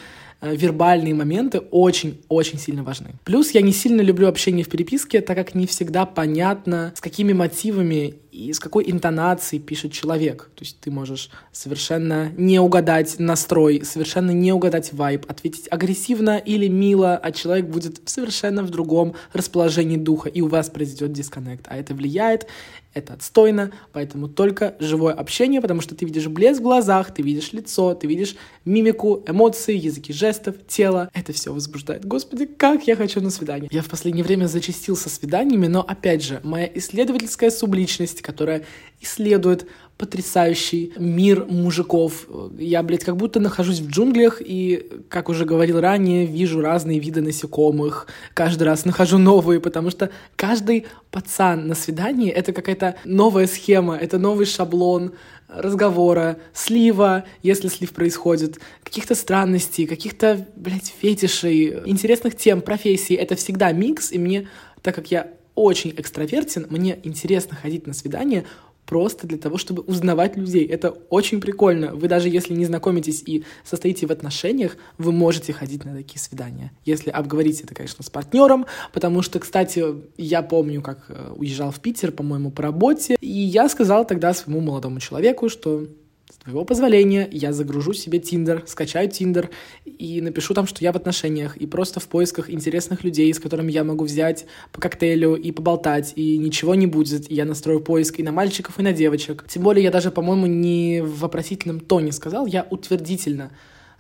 вербальные 0.52 1.14
моменты 1.14 1.60
очень-очень 1.60 2.60
сильно 2.60 2.84
важны. 2.84 3.12
Плюс 3.24 3.52
я 3.52 3.62
не 3.62 3.72
сильно 3.72 4.02
люблю 4.02 4.28
общение 4.28 4.66
в 4.66 4.70
переписке, 4.70 5.22
так 5.22 5.38
как 5.38 5.56
не 5.56 5.68
всегда 5.68 6.06
понятно, 6.06 6.94
с 6.96 7.02
какими 7.02 7.34
мотивами 7.34 8.16
и 8.34 8.52
с 8.52 8.60
какой 8.60 8.90
интонацией 8.90 9.62
пишет 9.62 9.92
человек. 9.92 10.50
То 10.56 10.64
есть 10.64 10.80
ты 10.80 10.90
можешь 10.90 11.30
совершенно 11.52 12.32
не 12.36 12.60
угадать 12.60 13.20
настрой, 13.20 13.84
совершенно 13.86 14.32
не 14.32 14.52
угадать 14.52 14.92
вайб, 14.92 15.26
ответить 15.30 15.68
агрессивно 15.70 16.38
или 16.38 16.68
мило, 16.68 17.16
а 17.16 17.32
человек 17.32 17.68
будет 17.68 18.02
совершенно 18.10 18.64
в 18.64 18.72
другом 18.72 19.14
расположении 19.34 19.98
духа, 19.98 20.30
и 20.30 20.42
у 20.42 20.48
вас 20.48 20.70
произойдет 20.70 21.14
дисконнект. 21.14 21.68
А 21.70 21.78
это 21.78 21.94
влияет, 21.94 22.48
это 22.94 23.14
отстойно, 23.14 23.72
поэтому 23.92 24.28
только 24.28 24.76
живое 24.80 25.14
общение, 25.14 25.62
потому 25.62 25.82
что 25.82 25.96
ты 25.96 26.06
видишь 26.06 26.28
блеск 26.28 26.60
в 26.60 26.64
глазах, 26.64 27.14
ты 27.14 27.22
видишь 27.22 27.52
лицо, 27.52 27.94
ты 27.96 28.08
видишь 28.08 28.36
мимику, 28.66 29.24
эмоции, 29.28 29.76
языки 29.76 30.14
жестов, 30.14 30.56
тело. 30.68 31.10
Это 31.14 31.34
все 31.34 31.54
возбуждает. 31.54 32.06
Господи, 32.06 32.46
как 32.46 32.88
я 32.88 32.96
хочу 32.96 33.20
на 33.22 33.30
свидание. 33.30 33.70
Я 33.72 33.82
в 33.82 33.90
последнее 33.90 34.24
время 34.24 34.46
зачастил 34.46 34.96
со 34.96 35.10
свиданиями, 35.10 35.68
но 35.68 35.82
опять 35.82 36.24
же, 36.24 36.40
моя 36.44 36.70
исследовательская 36.74 37.50
субличность, 37.50 38.22
которая 38.24 38.64
исследует 39.02 39.68
потрясающий 39.98 40.92
мир 40.98 41.46
мужиков. 41.46 42.28
Я, 42.58 42.82
блядь, 42.84 43.04
как 43.04 43.16
будто 43.16 43.40
нахожусь 43.40 43.80
в 43.80 43.90
джунглях 43.90 44.42
и, 44.42 44.90
как 45.08 45.30
уже 45.30 45.46
говорил 45.46 45.80
ранее, 45.80 46.26
вижу 46.26 46.62
разные 46.62 47.00
виды 47.00 47.22
насекомых. 47.22 48.08
Каждый 48.34 48.64
раз 48.64 48.86
нахожу 48.86 49.18
новые, 49.18 49.60
потому 49.60 49.92
что 49.92 50.10
каждый 50.36 50.88
пацан 51.12 51.68
на 51.68 51.76
свидании— 51.76 52.30
это 52.32 52.54
какая-то 52.54 52.96
новая 53.06 53.48
схема, 53.48 53.96
это 53.96 54.18
новый 54.18 54.46
шаблон 54.46 55.14
разговора, 55.48 56.38
слива, 56.54 57.26
если 57.44 57.68
слив 57.68 57.92
происходит, 57.94 58.60
каких-то 58.84 59.14
странностей, 59.14 59.86
каких-то, 59.86 60.48
блядь, 60.56 60.94
фетишей, 61.00 61.82
интересных 61.86 62.36
тем, 62.36 62.62
профессий. 62.62 63.14
Это 63.14 63.36
всегда 63.36 63.72
микс, 63.72 64.12
и 64.12 64.18
мне, 64.18 64.48
так 64.82 64.96
как 64.96 65.12
я 65.12 65.28
очень 65.56 65.94
экстравертен, 65.96 66.68
мне 66.70 67.00
интересно 67.04 67.56
ходить 67.56 67.88
на 67.88 67.94
свидание 67.94 68.46
просто 68.86 69.28
для 69.28 69.38
того, 69.38 69.58
чтобы 69.58 69.82
узнавать 69.84 70.36
людей. 70.36 70.66
Это 70.66 70.90
очень 71.10 71.40
прикольно. 71.40 71.96
Вы 71.96 72.08
даже 72.08 72.30
если 72.30 72.54
не 72.54 72.66
знакомитесь 72.66 73.24
и 73.26 73.46
состоите 73.64 74.06
в 74.08 74.12
отношениях, 74.12 74.78
вы 74.98 75.12
можете 75.12 75.54
ходить 75.54 75.86
на 75.86 75.96
такие 75.96 76.20
свидания. 76.20 76.72
Если 76.86 77.10
обговорить 77.10 77.62
это, 77.62 77.74
конечно, 77.74 78.04
с 78.04 78.10
партнером, 78.10 78.66
потому 78.92 79.22
что, 79.22 79.40
кстати, 79.40 79.84
я 80.18 80.42
помню, 80.42 80.82
как 80.82 81.06
э, 81.08 81.34
уезжал 81.36 81.72
в 81.72 81.80
Питер, 81.80 82.12
по-моему, 82.12 82.52
по 82.52 82.62
работе, 82.62 83.16
и 83.22 83.28
я 83.28 83.70
сказал 83.70 84.06
тогда 84.06 84.34
своему 84.34 84.62
молодому 84.62 85.00
человеку, 85.00 85.50
что 85.50 85.88
твоего 86.44 86.66
позволения 86.66 87.28
я 87.32 87.54
загружу 87.54 87.94
себе 87.94 88.20
Тиндер, 88.20 88.64
скачаю 88.68 89.10
Тиндер 89.10 89.50
и 89.86 90.22
напишу 90.22 90.54
там, 90.54 90.68
что 90.68 90.84
я 90.84 90.92
в 90.92 90.96
отношениях, 90.96 91.58
и 91.58 91.66
просто 91.66 92.00
в 92.00 92.08
поисках 92.08 92.50
интересных 92.50 93.04
людей, 93.04 93.34
с 93.34 93.40
которыми 93.40 93.72
я 93.72 93.84
могу 93.84 94.06
взять 94.06 94.46
по 94.72 94.82
коктейлю 94.82 95.36
и 95.36 95.52
поболтать, 95.52 96.14
и 96.16 96.38
ничего 96.38 96.76
не 96.76 96.88
будет. 96.88 97.30
И 97.32 97.36
я 97.36 97.46
настрою 97.46 97.82
поиск 97.82 98.20
и 98.20 98.24
на 98.24 98.32
мальчиков, 98.32 98.80
и 98.80 98.84
на 98.84 98.94
девочек. 98.94 99.46
Тем 99.48 99.64
более 99.64 99.84
я 99.84 99.92
даже, 99.92 100.12
по-моему, 100.12 100.46
не 100.48 101.02
в 101.02 101.20
вопросительном 101.20 101.80
тоне 101.80 102.12
сказал, 102.12 102.46
я 102.46 102.66
утвердительно 102.70 103.52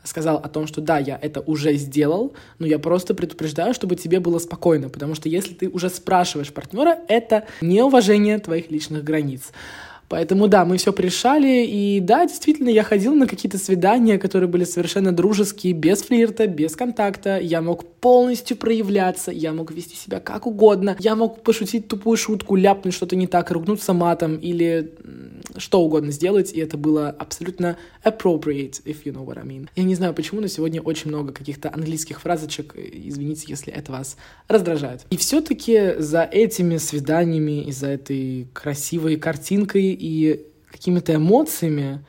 сказал 0.04 0.38
о 0.38 0.50
том, 0.50 0.68
что 0.68 0.82
да, 0.82 1.00
я 1.00 1.18
это 1.22 1.42
уже 1.42 1.76
сделал, 1.76 2.34
но 2.60 2.68
я 2.68 2.80
просто 2.80 3.14
предупреждаю, 3.14 3.74
чтобы 3.74 3.96
тебе 3.96 4.20
было 4.20 4.40
спокойно, 4.40 4.90
потому 4.90 5.16
что 5.16 5.30
если 5.30 5.54
ты 5.54 5.70
уже 5.70 5.90
спрашиваешь 5.90 6.54
партнера, 6.54 7.00
это 7.08 7.46
неуважение 7.62 8.38
твоих 8.40 8.70
личных 8.70 9.04
границ. 9.04 9.52
Поэтому 10.14 10.48
да, 10.48 10.64
мы 10.64 10.78
все 10.78 10.94
пришали, 10.94 11.66
и 11.66 12.00
да, 12.00 12.28
действительно, 12.28 12.70
я 12.70 12.84
ходил 12.84 13.16
на 13.16 13.26
какие-то 13.26 13.58
свидания, 13.58 14.20
которые 14.20 14.48
были 14.48 14.64
совершенно 14.64 15.12
дружеские, 15.12 15.74
без 15.74 16.04
флирта, 16.04 16.46
без 16.46 16.76
контакта. 16.76 17.40
Я 17.40 17.64
мог 17.64 17.84
полностью 17.96 18.56
проявляться, 18.56 19.32
я 19.32 19.54
мог 19.54 19.72
вести 19.72 19.96
себя 19.96 20.20
как 20.20 20.46
угодно, 20.46 20.96
я 21.00 21.16
мог 21.16 21.42
пошутить 21.42 21.88
тупую 21.88 22.16
шутку, 22.16 22.56
ляпнуть 22.56 22.94
что-то 22.94 23.16
не 23.16 23.26
так, 23.26 23.50
ругнуться 23.50 23.94
матом 23.94 24.36
или 24.36 24.94
что 25.58 25.82
угодно 25.82 26.12
сделать, 26.12 26.54
и 26.54 26.60
это 26.60 26.78
было 26.78 27.10
абсолютно 27.10 27.78
appropriate, 28.04 28.84
if 28.86 29.06
you 29.06 29.14
know 29.14 29.26
what 29.26 29.40
I 29.40 29.46
mean. 29.46 29.68
Я 29.76 29.84
не 29.84 29.96
знаю 29.96 30.14
почему, 30.14 30.42
но 30.42 30.48
сегодня 30.48 30.82
очень 30.82 31.10
много 31.10 31.34
каких-то 31.34 31.72
английских 31.74 32.22
фразочек, 32.22 32.76
извините, 32.76 33.46
если 33.48 33.74
это 33.74 33.92
вас 33.92 34.18
раздражает. 34.48 35.06
И 35.10 35.18
все-таки 35.18 35.96
за 35.98 36.24
этими 36.24 36.78
свиданиями 36.78 37.64
и 37.64 37.72
за 37.72 37.88
этой 37.88 38.48
красивой 38.54 39.16
картинкой 39.18 39.94
и 40.04 40.46
какими-то 40.70 41.16
эмоциями 41.16 42.06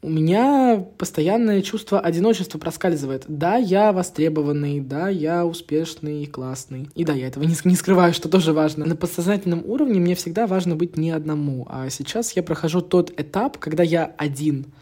у 0.00 0.08
меня 0.08 0.82
постоянное 0.96 1.60
чувство 1.60 2.00
одиночества 2.00 2.58
проскальзывает. 2.58 3.24
Да, 3.28 3.56
я 3.56 3.92
востребованный, 3.92 4.80
да, 4.80 5.10
я 5.10 5.44
успешный 5.44 6.22
и 6.22 6.26
классный. 6.26 6.88
И 6.94 7.04
да, 7.04 7.12
я 7.12 7.26
этого 7.26 7.44
не, 7.44 7.54
не 7.64 7.74
скрываю, 7.74 8.14
что 8.14 8.30
тоже 8.30 8.54
важно. 8.54 8.86
На 8.86 8.96
подсознательном 8.96 9.62
уровне 9.66 10.00
мне 10.00 10.14
всегда 10.14 10.46
важно 10.46 10.74
быть 10.74 10.96
не 10.96 11.10
одному. 11.10 11.66
А 11.68 11.90
сейчас 11.90 12.32
я 12.32 12.42
прохожу 12.42 12.80
тот 12.80 13.12
этап, 13.20 13.58
когда 13.58 13.82
я 13.82 14.06
один. 14.16 14.72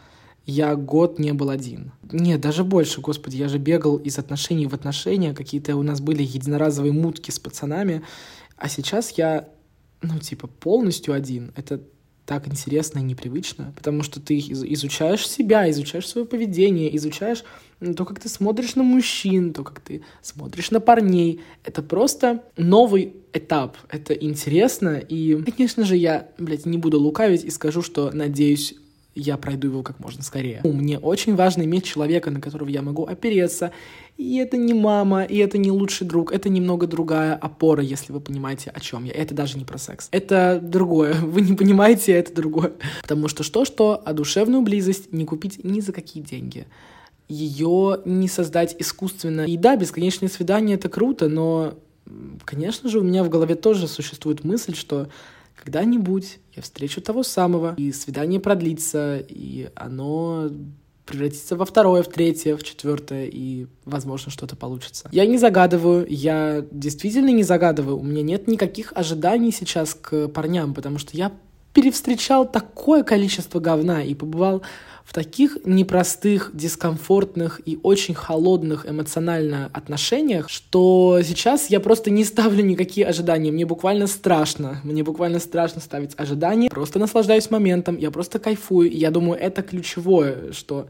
Я 0.45 0.77
год 0.77 1.19
не 1.19 1.33
был 1.33 1.51
один. 1.51 1.91
Нет, 2.13 2.41
даже 2.41 2.63
больше, 2.63 3.01
господи, 3.01 3.39
я 3.39 3.49
же 3.49 3.59
бегал 3.59 3.97
из 3.97 4.19
отношений 4.21 4.69
в 4.69 4.75
отношения, 4.75 5.35
какие-то 5.35 5.75
у 5.75 5.83
нас 5.83 6.01
были 6.01 6.23
единоразовые 6.23 6.93
мутки 6.93 7.33
с 7.33 7.41
пацанами, 7.41 8.03
а 8.57 8.69
сейчас 8.69 9.11
я, 9.19 9.49
ну, 10.03 10.21
типа, 10.21 10.47
полностью 10.47 11.13
один. 11.15 11.53
Это 11.57 11.81
так 12.27 12.49
интересно 12.49 12.99
и 12.99 13.03
непривычно, 13.03 13.73
потому 13.77 14.03
что 14.03 14.21
ты 14.21 14.37
изучаешь 14.39 15.29
себя, 15.29 15.71
изучаешь 15.71 16.09
свое 16.09 16.27
поведение, 16.27 16.95
изучаешь 16.97 17.45
то, 17.97 18.05
как 18.05 18.21
ты 18.21 18.29
смотришь 18.29 18.75
на 18.75 18.83
мужчин, 18.83 19.53
то, 19.53 19.63
как 19.63 19.81
ты 19.81 20.03
смотришь 20.23 20.71
на 20.71 20.81
парней. 20.81 21.41
Это 21.63 21.83
просто 21.83 22.43
новый 22.57 23.15
этап. 23.33 23.77
Это 23.89 24.15
интересно. 24.15 24.97
И, 24.97 25.41
конечно 25.53 25.85
же, 25.85 25.97
я, 25.97 26.29
блядь, 26.39 26.67
не 26.67 26.79
буду 26.79 26.99
лукавить 26.99 27.45
и 27.45 27.51
скажу, 27.51 27.83
что, 27.83 28.11
надеюсь, 28.13 28.75
я 29.17 29.39
пройду 29.39 29.69
его 29.69 29.83
как 29.83 29.99
можно 29.99 30.23
скорее. 30.23 30.61
Мне 30.63 30.99
очень 30.99 31.35
важно 31.35 31.63
иметь 31.63 31.85
человека, 31.85 32.31
на 32.31 32.41
которого 32.41 32.69
я 32.69 32.83
могу 32.83 33.07
опереться. 33.07 33.73
И 34.19 34.37
это 34.37 34.59
не 34.59 34.75
мама, 34.75 35.25
и 35.25 35.39
это 35.39 35.59
не 35.59 35.71
лучший 35.71 36.07
друг, 36.07 36.33
это 36.33 36.49
немного 36.49 36.87
другая 36.87 37.35
опора, 37.35 37.83
если 37.83 38.13
вы 38.13 38.21
понимаете, 38.21 38.71
о 38.71 38.81
чем 38.81 39.05
я. 39.05 39.13
Это 39.13 39.35
даже 39.35 39.59
не 39.59 39.65
про 39.65 39.79
секс. 39.79 40.09
Это 40.11 40.61
другое. 40.63 41.15
Вы 41.21 41.41
не 41.41 41.55
понимаете, 41.55 42.13
это 42.13 42.35
другое. 42.35 42.73
Потому 43.03 43.29
что 43.29 43.43
что-что, 43.43 44.01
а 44.05 44.13
душевную 44.13 44.63
близость 44.63 45.13
не 45.13 45.25
купить 45.25 45.65
ни 45.65 45.81
за 45.81 45.93
какие 45.93 46.23
деньги. 46.23 46.67
Ее 47.29 48.01
не 48.05 48.29
создать 48.29 48.77
искусственно. 48.79 49.47
И 49.47 49.57
да, 49.57 49.77
бесконечные 49.77 50.29
свидания— 50.29 50.75
это 50.77 50.89
круто, 50.89 51.29
но, 51.29 51.75
конечно 52.45 52.89
же, 52.89 53.01
у 53.01 53.03
меня 53.03 53.25
в 53.25 53.29
голове 53.29 53.55
тоже 53.55 53.89
существует 53.89 54.45
мысль, 54.45 54.75
что 54.75 55.09
когда-нибудь 55.57 56.39
я 56.57 56.63
встречу 56.63 57.01
того 57.01 57.23
самого, 57.23 57.75
и 57.77 57.93
свидание 57.93 58.41
продлится, 58.41 59.19
и 59.19 59.69
оно 59.75 60.51
превратится 61.05 61.57
во 61.57 61.65
второе, 61.65 62.03
в 62.03 62.09
третье, 62.09 62.57
в 62.57 62.63
четвертое, 62.63 63.27
и, 63.27 63.67
возможно, 63.85 64.31
что-то 64.31 64.57
получится. 64.57 65.09
Я 65.13 65.25
не 65.25 65.39
загадываю, 65.39 66.07
я 66.09 66.65
действительно 66.73 67.31
не 67.31 67.45
загадываю. 67.45 67.99
У 67.99 68.03
меня 68.03 68.23
нет 68.23 68.49
никаких 68.49 68.93
ожиданий 68.95 69.53
сейчас 69.53 69.95
к 69.95 70.29
парням, 70.29 70.75
потому 70.75 70.99
что 70.99 71.17
я 71.17 71.33
перевстречал 71.73 72.51
такое 72.51 73.05
количество 73.05 73.61
говна 73.61 74.03
и 74.03 74.15
побывал 74.15 74.63
в 75.07 75.13
таких 75.13 75.59
непростых, 75.65 76.51
дискомфортных 76.53 77.61
и 77.65 77.79
очень 77.85 78.13
холодных 78.13 78.91
эмоционально 78.91 79.71
отношениях, 79.73 80.51
что 80.51 81.21
сейчас 81.23 81.71
я 81.71 81.79
просто 81.79 82.11
не 82.11 82.25
ставлю 82.25 82.65
никакие 82.65 83.07
ожидания. 83.07 83.53
Мне 83.53 83.65
буквально 83.65 84.09
страшно. 84.09 84.81
Мне 84.83 85.05
буквально 85.05 85.39
страшно 85.39 85.81
ставить 85.81 86.11
ожидания. 86.17 86.69
Просто 86.69 86.99
наслаждаюсь 86.99 87.51
моментом, 87.53 87.97
я 87.97 88.11
просто 88.11 88.41
кайфую. 88.41 88.91
И 88.91 88.97
я 88.97 89.13
думаю, 89.13 89.39
это 89.39 89.63
ключевое, 89.63 90.53
что 90.53 90.89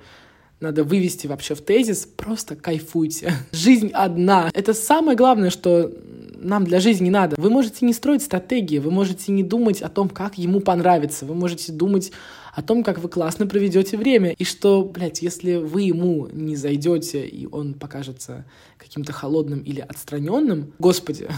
надо 0.61 0.83
вывести 0.83 1.26
вообще 1.26 1.55
в 1.55 1.61
тезис, 1.61 2.09
просто 2.16 2.57
кайфуйте. 2.57 3.35
Жизнь 3.52 3.90
одна. 3.92 4.50
Это 4.55 4.72
самое 4.72 5.14
главное, 5.14 5.50
что 5.50 5.92
нам 6.37 6.64
для 6.64 6.81
жизни 6.81 7.11
надо. 7.11 7.37
Вы 7.38 7.51
можете 7.51 7.85
не 7.87 7.92
строить 7.92 8.22
стратегии, 8.22 8.79
вы 8.79 8.90
можете 8.90 9.33
не 9.33 9.42
думать 9.42 9.83
о 9.83 9.88
том, 9.88 10.09
как 10.09 10.38
ему 10.38 10.61
понравится, 10.61 11.25
вы 11.27 11.35
можете 11.35 11.72
думать 11.72 12.12
о 12.55 12.62
том, 12.62 12.83
как 12.83 12.99
вы 12.99 13.09
классно 13.09 13.46
проведете 13.46 13.96
время, 13.96 14.33
и 14.33 14.44
что, 14.44 14.83
блядь, 14.85 15.22
если 15.22 15.57
вы 15.57 15.83
ему 15.83 16.29
не 16.33 16.57
зайдете, 16.57 17.27
и 17.27 17.46
он 17.46 17.75
покажется 17.75 18.46
каким-то 18.79 19.12
холодным 19.12 19.61
или 19.61 19.81
отстраненным, 19.81 20.72
господи, 20.79 21.29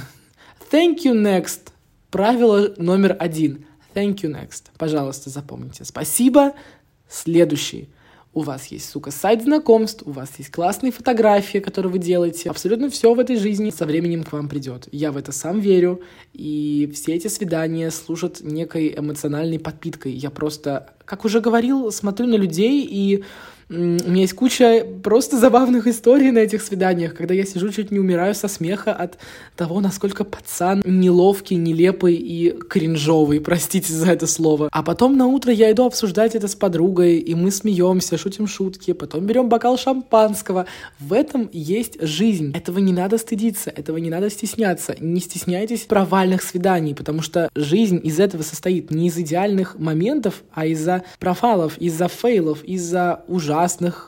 thank 0.71 0.99
you 1.05 1.15
next, 1.15 1.73
правило 2.11 2.73
номер 2.77 3.17
один, 3.19 3.67
thank 3.95 4.21
you 4.23 4.31
next, 4.33 4.67
пожалуйста, 4.79 5.31
запомните, 5.31 5.85
спасибо, 5.85 6.53
следующий, 7.09 7.89
у 8.39 8.43
вас 8.43 8.67
есть, 8.67 8.89
сука, 8.89 9.11
сайт 9.11 9.43
знакомств, 9.43 10.03
у 10.07 10.13
вас 10.13 10.31
есть 10.39 10.51
классные 10.51 10.93
фотографии, 10.93 11.59
которые 11.59 11.91
вы 11.91 11.99
делаете. 11.99 12.51
Абсолютно 12.51 12.89
все 12.89 13.13
в 13.13 13.19
этой 13.19 13.37
жизни 13.37 13.71
со 13.71 13.85
временем 13.85 14.23
к 14.23 14.33
вам 14.33 14.49
придет. 14.49 14.89
Я 14.93 15.11
в 15.11 15.17
это 15.17 15.33
сам 15.33 15.59
верю, 15.59 16.03
и 16.33 16.91
все 16.95 17.15
эти 17.15 17.27
свидания 17.27 17.91
служат 17.91 18.41
некой 18.41 18.95
эмоциональной 18.97 19.59
подпиткой. 19.59 20.13
Я 20.13 20.31
просто, 20.31 20.95
как 21.05 21.25
уже 21.25 21.41
говорил, 21.41 21.91
смотрю 21.91 22.29
на 22.29 22.37
людей 22.37 22.87
и 22.89 23.25
У 23.71 23.75
меня 23.75 24.23
есть 24.23 24.33
куча 24.33 24.83
просто 25.03 25.39
забавных 25.39 25.87
историй 25.87 26.31
на 26.31 26.39
этих 26.39 26.63
свиданиях, 26.63 27.15
когда 27.15 27.35
я 27.35 27.45
сижу, 27.45 27.71
чуть 27.71 27.91
не 27.91 27.99
умираю 27.99 28.35
со 28.35 28.49
смеха 28.49 28.95
от 28.95 29.19
того, 29.57 29.81
насколько 29.81 30.25
пацан 30.25 30.83
неловкий, 30.87 31.57
нелепый 31.57 32.15
и 32.15 32.51
кринжовый, 32.51 33.43
простите 33.43 33.93
за 33.93 34.13
это 34.13 34.27
слово. 34.27 34.71
А 34.73 34.83
потом 34.83 35.19
на 35.19 35.27
утро 35.27 35.53
я 35.53 35.71
иду 35.71 35.85
обсуждать 35.85 36.35
это 36.35 36.49
с 36.49 36.55
подругой, 36.55 37.19
и 37.19 37.35
мы 37.35 37.51
смеемся, 37.51 38.17
шутим 38.17 38.47
шутки, 38.47 38.95
потом 38.95 39.27
берем 39.27 39.51
бокал 39.51 39.77
шампанского. 39.77 40.65
В 40.99 41.13
этом 41.13 41.51
есть 41.53 42.01
жизнь. 42.01 42.53
Этого 42.57 42.79
не 42.79 42.95
надо 42.95 43.19
стыдиться, 43.19 43.69
этого 43.69 43.99
не 43.99 44.09
надо 44.09 44.31
стесняться. 44.31 44.97
Не 44.99 45.21
стесняйтесь 45.21 45.83
провальных 45.83 46.43
свиданий, 46.43 46.95
потому 46.95 47.21
что 47.21 47.51
жизнь 47.55 48.01
из 48.03 48.19
этого 48.19 48.41
состоит 48.41 48.91
не 48.91 49.09
из 49.09 49.19
идеальных 49.19 49.79
моментов, 49.79 50.43
а 50.55 50.65
из-за 50.65 51.03
профалов, 51.19 51.77
из-за 51.77 52.09
фейлов, 52.09 52.65
из-за 52.65 53.25
ужасных, 53.29 53.58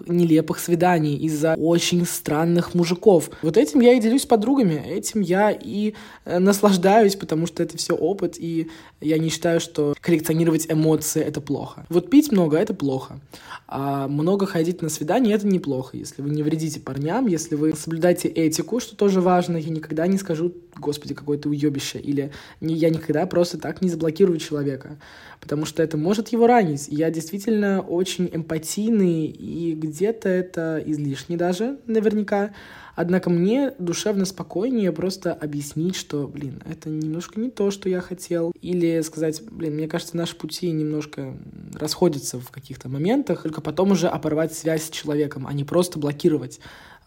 нелепых 0.06 0.58
свиданий, 0.58 1.16
из-за 1.16 1.54
очень 1.54 2.04
странных 2.06 2.74
мужиков. 2.74 3.30
Вот 3.42 3.56
этим 3.56 3.80
я 3.80 3.94
и 3.94 4.00
делюсь 4.00 4.22
с 4.22 4.26
подругами, 4.26 4.82
этим 4.86 5.20
я 5.20 5.50
и 5.50 5.94
э, 6.24 6.38
наслаждаюсь, 6.38 7.16
потому 7.16 7.46
что 7.46 7.62
это 7.62 7.76
все 7.76 7.94
опыт, 7.94 8.36
и 8.38 8.70
я 9.00 9.18
не 9.18 9.30
считаю, 9.30 9.60
что 9.60 9.94
коллекционировать 10.00 10.66
эмоции— 10.70 11.22
это 11.26 11.40
плохо. 11.40 11.86
Вот 11.88 12.10
пить 12.10 12.32
много— 12.32 12.56
это 12.58 12.74
плохо. 12.74 13.20
А 13.66 14.08
много 14.08 14.46
ходить 14.46 14.82
на 14.82 14.88
свидание— 14.88 15.34
это 15.36 15.46
неплохо, 15.46 15.96
если 15.96 16.22
вы 16.22 16.30
не 16.30 16.42
вредите 16.42 16.80
парням, 16.80 17.26
если 17.26 17.54
вы 17.54 17.74
соблюдаете 17.74 18.28
этику, 18.28 18.80
что 18.80 18.96
тоже 18.96 19.20
важно. 19.20 19.56
Я 19.56 19.70
никогда 19.70 20.06
не 20.06 20.18
скажу, 20.18 20.52
господи, 20.80 21.14
какое 21.14 21.38
ты 21.38 21.48
уебище, 21.48 21.98
или 21.98 22.32
я 22.60 22.90
никогда 22.90 23.26
просто 23.26 23.58
так 23.58 23.82
не 23.82 23.88
заблокирую 23.88 24.38
человека, 24.38 24.98
потому 25.40 25.64
что 25.64 25.82
это 25.82 25.96
может 25.96 26.28
его 26.28 26.46
ранить. 26.46 26.88
Я 26.88 27.10
действительно 27.10 27.80
очень 27.80 28.28
эмпатийный, 28.32 29.26
и 29.26 29.72
где-то 29.74 30.28
это 30.28 30.82
излишне 30.84 31.36
даже, 31.36 31.78
наверняка. 31.86 32.50
Однако 32.96 33.30
мне 33.30 33.72
душевно 33.78 34.26
спокойнее 34.26 34.92
просто 34.92 35.32
объяснить, 35.32 35.96
что, 35.96 36.26
блин, 36.26 36.62
это 36.68 36.90
немножко 36.90 37.40
не 37.40 37.48
то, 37.48 37.70
что 37.70 37.88
я 37.88 38.00
хотел. 38.00 38.52
Или 38.60 39.00
сказать, 39.00 39.42
блин, 39.50 39.76
мне 39.76 39.88
кажется, 39.88 40.16
наши 40.16 40.36
пути 40.36 40.70
немножко 40.70 41.34
расходятся 41.72 42.38
в 42.38 42.50
каких-то 42.50 42.90
моментах, 42.90 43.44
только 43.44 43.62
потом 43.62 43.92
уже 43.92 44.08
оборвать 44.08 44.52
связь 44.52 44.84
с 44.84 44.90
человеком, 44.90 45.46
а 45.46 45.54
не 45.54 45.64
просто 45.64 45.98
блокировать. 45.98 46.60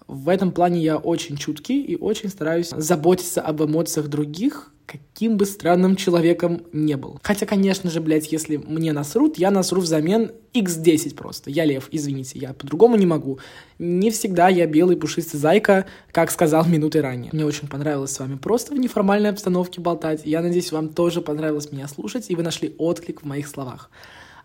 В 0.08 0.30
этом 0.30 0.52
плане 0.52 0.82
я 0.82 0.98
очень 0.98 1.38
чуткий 1.38 1.82
и 1.82 1.96
очень 1.96 2.30
стараюсь 2.30 2.70
заботиться 2.70 3.42
об 3.42 3.63
эмоциях 3.63 4.08
других, 4.08 4.74
каким 4.86 5.38
бы 5.38 5.46
странным 5.46 5.96
человеком 5.96 6.63
не 6.74 6.96
был. 6.98 7.20
Хотя, 7.24 7.46
конечно 7.46 7.89
же, 7.89 8.02
блядь, 8.02 8.32
если 8.32 8.58
мне 8.58 8.94
насрут, 8.94 9.38
я 9.38 9.50
насру 9.50 9.82
взамен 9.82 10.32
x10 10.54 11.16
просто. 11.16 11.50
Я 11.50 11.66
лев, 11.66 11.88
извините, 11.92 12.38
я 12.39 12.54
по-другому 12.54 12.96
не 12.96 13.06
могу. 13.06 13.39
Не 13.80 14.12
всегда 14.12 14.50
я 14.50 14.68
белый 14.68 14.98
пушистый 14.98 15.39
зайка, 15.39 15.86
как 16.12 16.32
сказал 16.32 16.66
минуты 16.66 17.02
ранее. 17.02 17.32
Мне 17.34 17.46
очень 17.46 17.68
понравилось 17.68 18.12
с 18.12 18.20
вами 18.20 18.36
просто 18.36 18.76
в 18.76 18.78
неформальной 18.78 19.30
обстановке 19.30 19.82
болтать. 19.82 20.22
Я 20.26 20.42
надеюсь, 20.42 20.72
вам 20.72 20.89
тоже 20.89 21.22
понравилось 21.22 21.72
меня 21.72 21.88
слушать, 21.88 22.30
и 22.30 22.36
вы 22.36 22.44
нашли 22.44 22.76
отклик 22.78 23.22
в 23.22 23.26
моих 23.26 23.48
словах. 23.48 23.89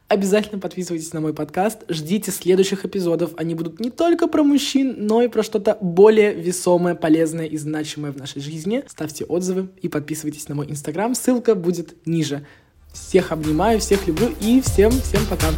Обязательно 0.08 0.58
подписывайтесь 0.58 1.12
на 1.12 1.20
мой 1.20 1.34
подкаст, 1.34 1.80
ждите 1.90 2.30
следующих 2.30 2.86
эпизодов. 2.86 3.32
Они 3.36 3.54
будут 3.54 3.78
не 3.78 3.90
только 3.90 4.26
про 4.26 4.42
мужчин, 4.42 4.94
но 5.06 5.20
и 5.20 5.28
про 5.28 5.42
что-то 5.42 5.76
более 5.82 6.32
весомое, 6.32 6.94
полезное 6.94 7.44
и 7.44 7.58
значимое 7.58 8.10
в 8.12 8.16
нашей 8.16 8.40
жизни. 8.40 8.82
Ставьте 8.86 9.26
отзывы 9.26 9.68
и 9.82 9.88
подписывайтесь 9.88 10.48
на 10.48 10.54
мой 10.54 10.70
инстаграм, 10.70 11.14
ссылка 11.14 11.54
будет 11.54 11.94
ниже. 12.06 12.46
Всех 12.94 13.32
обнимаю, 13.32 13.80
всех 13.80 14.06
люблю 14.06 14.30
и 14.40 14.62
всем-всем 14.62 15.20
пока. 15.28 15.48